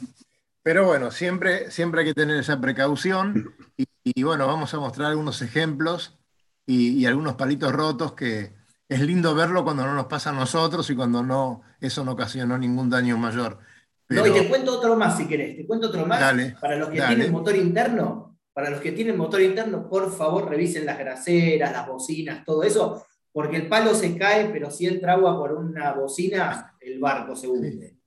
[0.63, 5.09] Pero bueno, siempre, siempre hay que tener esa precaución y, y bueno, vamos a mostrar
[5.09, 6.17] algunos ejemplos
[6.65, 8.53] y, y algunos palitos rotos que
[8.87, 12.57] es lindo verlo cuando no nos pasa a nosotros y cuando no, eso no ocasionó
[12.57, 13.59] ningún daño mayor.
[14.07, 15.57] No, Pero, y te cuento otro más si querés.
[15.57, 16.19] Te cuento otro más.
[16.19, 17.15] Dale, para los que dale.
[17.15, 21.85] tienen motor interno, para los que tienen motor interno, por favor revisen las graseras, las
[21.87, 23.05] bocinas, todo eso,
[23.35, 27.49] porque el palo se cae, pero si entra agua por una bocina, el barco se
[27.49, 27.97] hunde.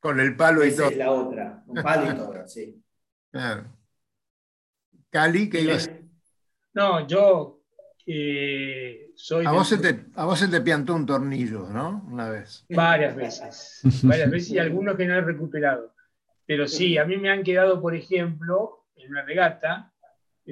[0.00, 0.88] con el palo y todo.
[0.90, 2.82] es la otra, un palo y todo, sí.
[3.30, 3.66] Claro.
[5.10, 5.88] Cali, ¿qué ibas?
[6.72, 7.62] No, yo
[8.04, 12.04] eh, soy A de- vos, se te, a vos se te piantó un tornillo, ¿no?
[12.10, 12.66] Una vez.
[12.68, 15.94] varias veces, varias veces y algunos que no he recuperado.
[16.46, 19.93] Pero sí, a mí me han quedado, por ejemplo, en una regata,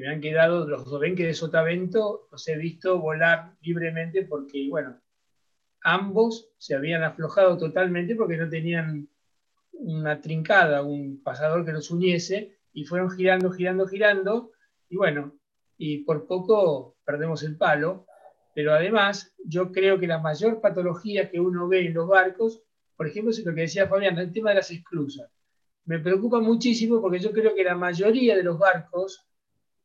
[0.00, 5.00] me han quedado los dobenques de Sotavento, los he visto volar libremente porque, bueno,
[5.82, 9.08] ambos se habían aflojado totalmente porque no tenían
[9.72, 14.52] una trincada, un pasador que los uniese, y fueron girando, girando, girando,
[14.88, 15.34] y bueno,
[15.76, 18.06] y por poco perdemos el palo,
[18.54, 22.62] pero además yo creo que la mayor patología que uno ve en los barcos,
[22.96, 25.30] por ejemplo, es lo que decía Fabián, el tema de las esclusas.
[25.84, 29.26] Me preocupa muchísimo porque yo creo que la mayoría de los barcos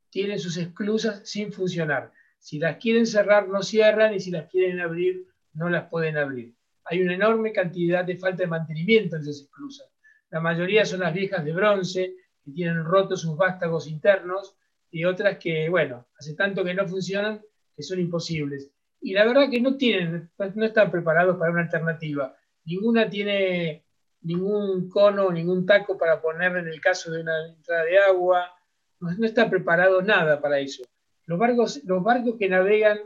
[0.10, 2.12] tienen sus esclusas sin funcionar.
[2.40, 6.54] Si las quieren cerrar, no cierran, y si las quieren abrir, no las pueden abrir.
[6.86, 9.88] Hay una enorme cantidad de falta de mantenimiento en esas esclusas.
[10.30, 14.56] La mayoría son las viejas de bronce, que tienen rotos sus vástagos internos,
[14.90, 17.42] y otras que, bueno, hace tanto que no funcionan
[17.76, 18.72] que son imposibles.
[19.02, 22.36] Y la verdad que no tienen, no están preparados para una alternativa.
[22.66, 23.86] Ninguna tiene
[24.22, 28.52] ningún cono, ningún taco para poner en el caso de una entrada de agua.
[29.00, 30.84] No, no está preparado nada para eso.
[31.26, 33.00] Los barcos, los barcos que navegan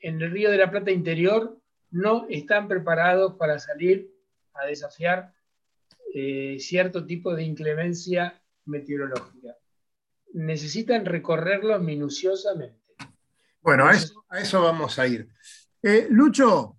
[0.00, 1.58] en el río de la Plata interior
[1.90, 4.10] no están preparados para salir
[4.54, 5.32] a desafiar
[6.14, 9.56] eh, cierto tipo de inclemencia meteorológica.
[10.32, 12.78] Necesitan recorrerlos minuciosamente.
[13.60, 15.28] Bueno, a eso, a eso vamos a ir.
[15.82, 16.76] Eh, Lucho,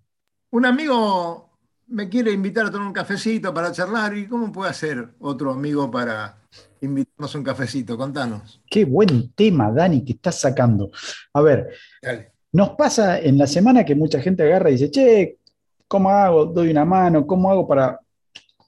[0.52, 1.51] un amigo
[1.92, 4.18] me quiere invitar a tomar un cafecito para charlar.
[4.18, 6.38] ¿Y cómo puede hacer otro amigo para
[6.80, 7.98] invitarnos a un cafecito?
[7.98, 8.62] Contanos.
[8.70, 10.92] Qué buen tema, Dani, que estás sacando.
[11.34, 11.70] A ver,
[12.02, 12.32] Dale.
[12.54, 15.38] nos pasa en la semana que mucha gente agarra y dice, che,
[15.88, 16.46] ¿cómo hago?
[16.46, 18.00] Doy una mano, ¿cómo hago para...?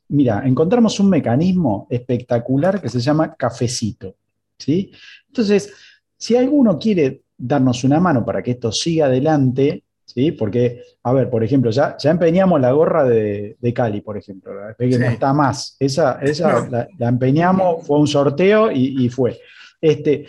[0.10, 4.16] Mira, encontramos un mecanismo espectacular que se llama cafecito.
[4.60, 4.92] ¿sí?
[5.28, 5.74] Entonces,
[6.18, 10.32] si alguno quiere darnos una mano para que esto siga adelante, ¿sí?
[10.32, 14.54] Porque, a ver, por ejemplo, ya, ya empeñamos la gorra de, de Cali, por ejemplo,
[14.54, 15.00] la que Sí.
[15.00, 15.76] no está más.
[15.80, 16.70] Esa, esa No.
[16.70, 19.40] la, la empeñamos, fue un sorteo y, y fue.
[19.82, 20.26] Este,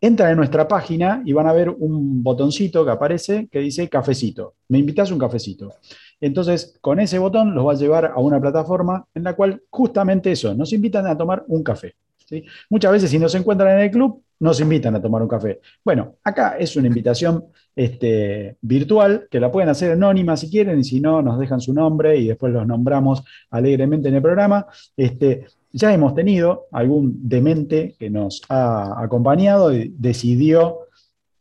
[0.00, 4.54] entran en nuestra página y van a ver un botoncito que aparece que dice cafecito.
[4.68, 5.72] Me invitas un cafecito.
[6.20, 10.32] Entonces, con ese botón los va a llevar a una plataforma en la cual justamente
[10.32, 11.94] eso, nos invitan a tomar un café.
[12.26, 12.44] ¿sí?
[12.70, 15.60] Muchas veces si nos encuentran en el club, nos invitan a tomar un café.
[15.84, 20.84] Bueno, acá es una invitación este, virtual que la pueden hacer anónima si quieren y
[20.84, 24.66] si no, nos dejan su nombre y después los nombramos alegremente en el programa.
[24.96, 30.80] Este, ya hemos tenido algún demente que nos ha acompañado y decidió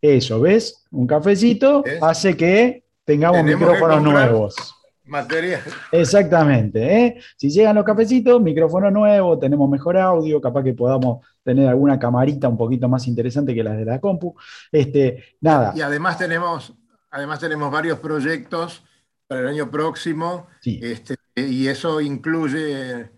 [0.02, 0.86] eso, ¿ves?
[0.92, 4.77] Un cafecito hace que tengamos que micrófonos nuevos.
[5.08, 5.62] Material.
[5.92, 7.06] Exactamente.
[7.06, 7.22] ¿eh?
[7.36, 12.48] Si llegan los cafecitos, micrófono nuevo, tenemos mejor audio, capaz que podamos tener alguna camarita
[12.48, 14.36] un poquito más interesante que las de la compu.
[14.72, 16.74] Este, nada, Y además tenemos,
[17.10, 18.84] además tenemos varios proyectos
[19.28, 20.48] para el año próximo.
[20.62, 20.80] sí.
[20.82, 23.12] Este, y eso incluye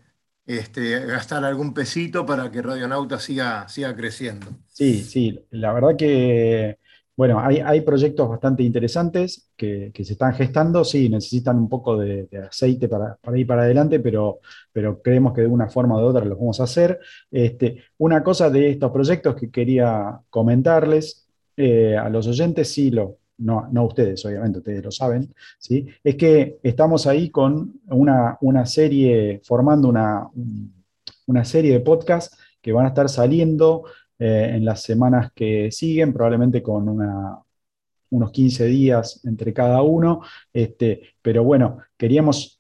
[0.46, 4.48] este, gastar algún pesito para que Radionauta siga, siga creciendo.
[4.68, 6.79] Sí, sí, la verdad que,
[7.20, 11.98] bueno, hay, hay proyectos bastante interesantes que, que, se están gestando, sí, necesitan un poco
[11.98, 14.40] de, aceite para, para, ir para adelante, pero,
[14.72, 16.98] pero creemos que de una forma o de otra los vamos a hacer.
[17.30, 23.18] Este, una cosa de estos proyectos que quería comentarles eh, a los oyentes, sí, lo,
[23.40, 25.90] no, no ustedes, obviamente, ustedes lo saben, ¿sí?
[26.02, 30.26] es que estamos ahí con una, una serie, formando una,
[31.26, 33.84] una, serie de podcasts que van a estar saliendo
[34.20, 36.90] eh, en las semanas que siguen, probablemente con
[38.12, 40.22] unos 15 días entre cada uno,
[40.54, 42.60] este, pero bueno, queríamos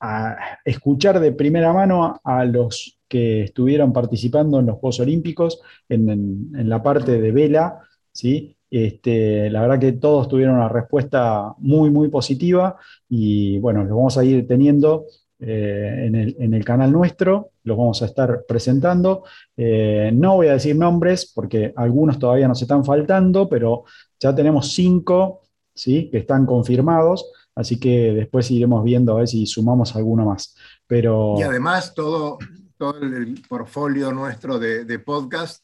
[0.00, 6.08] a, escuchar de primera mano a, los que estuvieron participando en los Juegos Olímpicos en,
[6.54, 7.80] en, la parte de vela,
[8.12, 8.56] ¿sí?
[8.70, 12.76] Este, la verdad que todos tuvieron una respuesta muy, muy positiva
[13.08, 15.06] y bueno, los vamos a ir teniendo
[15.40, 19.24] eh, en, el, en, el, canal nuestro, los vamos a estar presentando.
[19.56, 23.84] Eh, no voy a decir nombres porque algunos todavía nos están faltando, pero
[24.18, 25.42] ya tenemos cinco
[25.74, 26.10] ¿sí?
[26.10, 30.56] que están confirmados, así que después iremos viendo a ver si sumamos alguno más.
[30.86, 31.36] Pero...
[31.38, 32.38] Y además todo,
[32.76, 35.62] todo el portfolio nuestro de, de podcast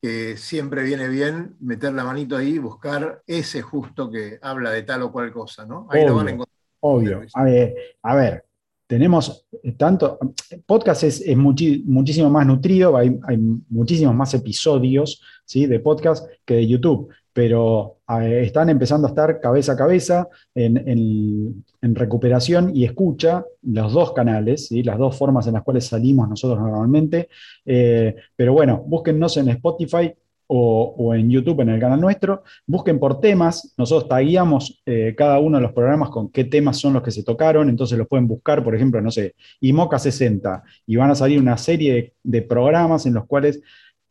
[0.00, 4.82] que siempre viene bien meter la manito ahí y buscar ese justo que habla de
[4.82, 5.86] tal o cual cosa, ¿no?
[5.90, 6.56] Ahí obvio, lo van a encontrar.
[6.80, 7.22] Obvio.
[7.34, 8.44] A ver, a ver,
[8.90, 10.18] tenemos tanto,
[10.66, 13.16] podcast es, muchísimo más nutrido, hay,
[13.68, 15.22] muchísimos más episodios
[15.54, 21.62] de podcast que de YouTube, pero eh, están empezando a estar cabeza a cabeza en,
[21.80, 24.82] recuperación y escucha los dos canales, ¿sí?
[24.82, 27.28] las dos formas en las cuales salimos nosotros normalmente.
[27.64, 30.12] Eh, pero bueno, búsquennos en Spotify
[30.52, 35.58] o, en YouTube en el canal nuestro, busquen por temas, nosotros tagueamos eh, cada uno
[35.58, 38.64] de los programas con qué temas son los que se tocaron, entonces los pueden buscar,
[38.64, 43.14] por ejemplo, no sé, IMOCA 60, y van a salir una serie de, programas en
[43.14, 43.62] los cuales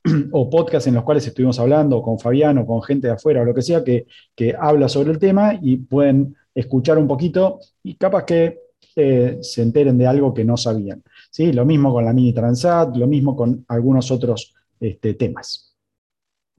[0.31, 3.45] o podcast en los cuales estuvimos hablando con Fabián o con gente de afuera o
[3.45, 7.95] lo que sea que, que habla sobre el tema y pueden escuchar un poquito y
[7.95, 8.59] capaz que
[8.95, 11.03] eh, se enteren de algo que no sabían.
[11.29, 11.51] ¿sí?
[11.51, 15.68] Lo mismo con la mini Transat, lo mismo con algunos otros este, temas.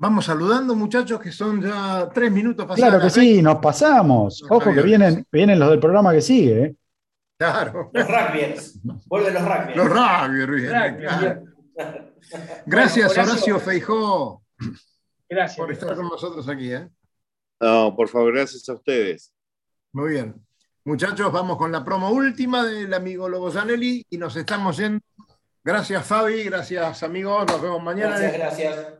[0.00, 2.88] Vamos saludando, muchachos, que son ya tres minutos pasados.
[2.88, 4.42] Claro que sí, nos pasamos.
[4.48, 6.64] Ojo que vienen, vienen los del programa que sigue.
[6.64, 6.76] ¿eh?
[7.36, 7.90] Claro.
[7.92, 8.80] Los rugbyers.
[9.04, 9.76] Vuelven los rugbyers.
[9.76, 11.42] Los rugbyers, claro.
[12.64, 14.42] Gracias, bueno, Horacio Feijó.
[15.28, 15.58] Gracias.
[15.58, 16.72] Por estar con nosotros aquí.
[16.72, 16.88] ¿eh?
[17.60, 19.34] No, por favor, gracias a ustedes.
[19.92, 20.34] Muy bien.
[20.82, 25.04] Muchachos, vamos con la promo última del amigo Lobo Zanelli y nos estamos yendo.
[25.62, 26.44] Gracias, Fabi.
[26.44, 27.44] Gracias, amigos.
[27.48, 28.18] Nos vemos mañana.
[28.18, 28.99] Gracias, gracias.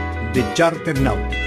[0.33, 1.37] de charter náuticos.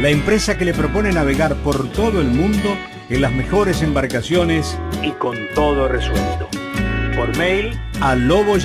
[0.00, 2.76] La empresa que le propone navegar por todo el mundo
[3.08, 6.48] en las mejores embarcaciones y con todo resuelto.
[7.16, 8.56] Por mail a lobo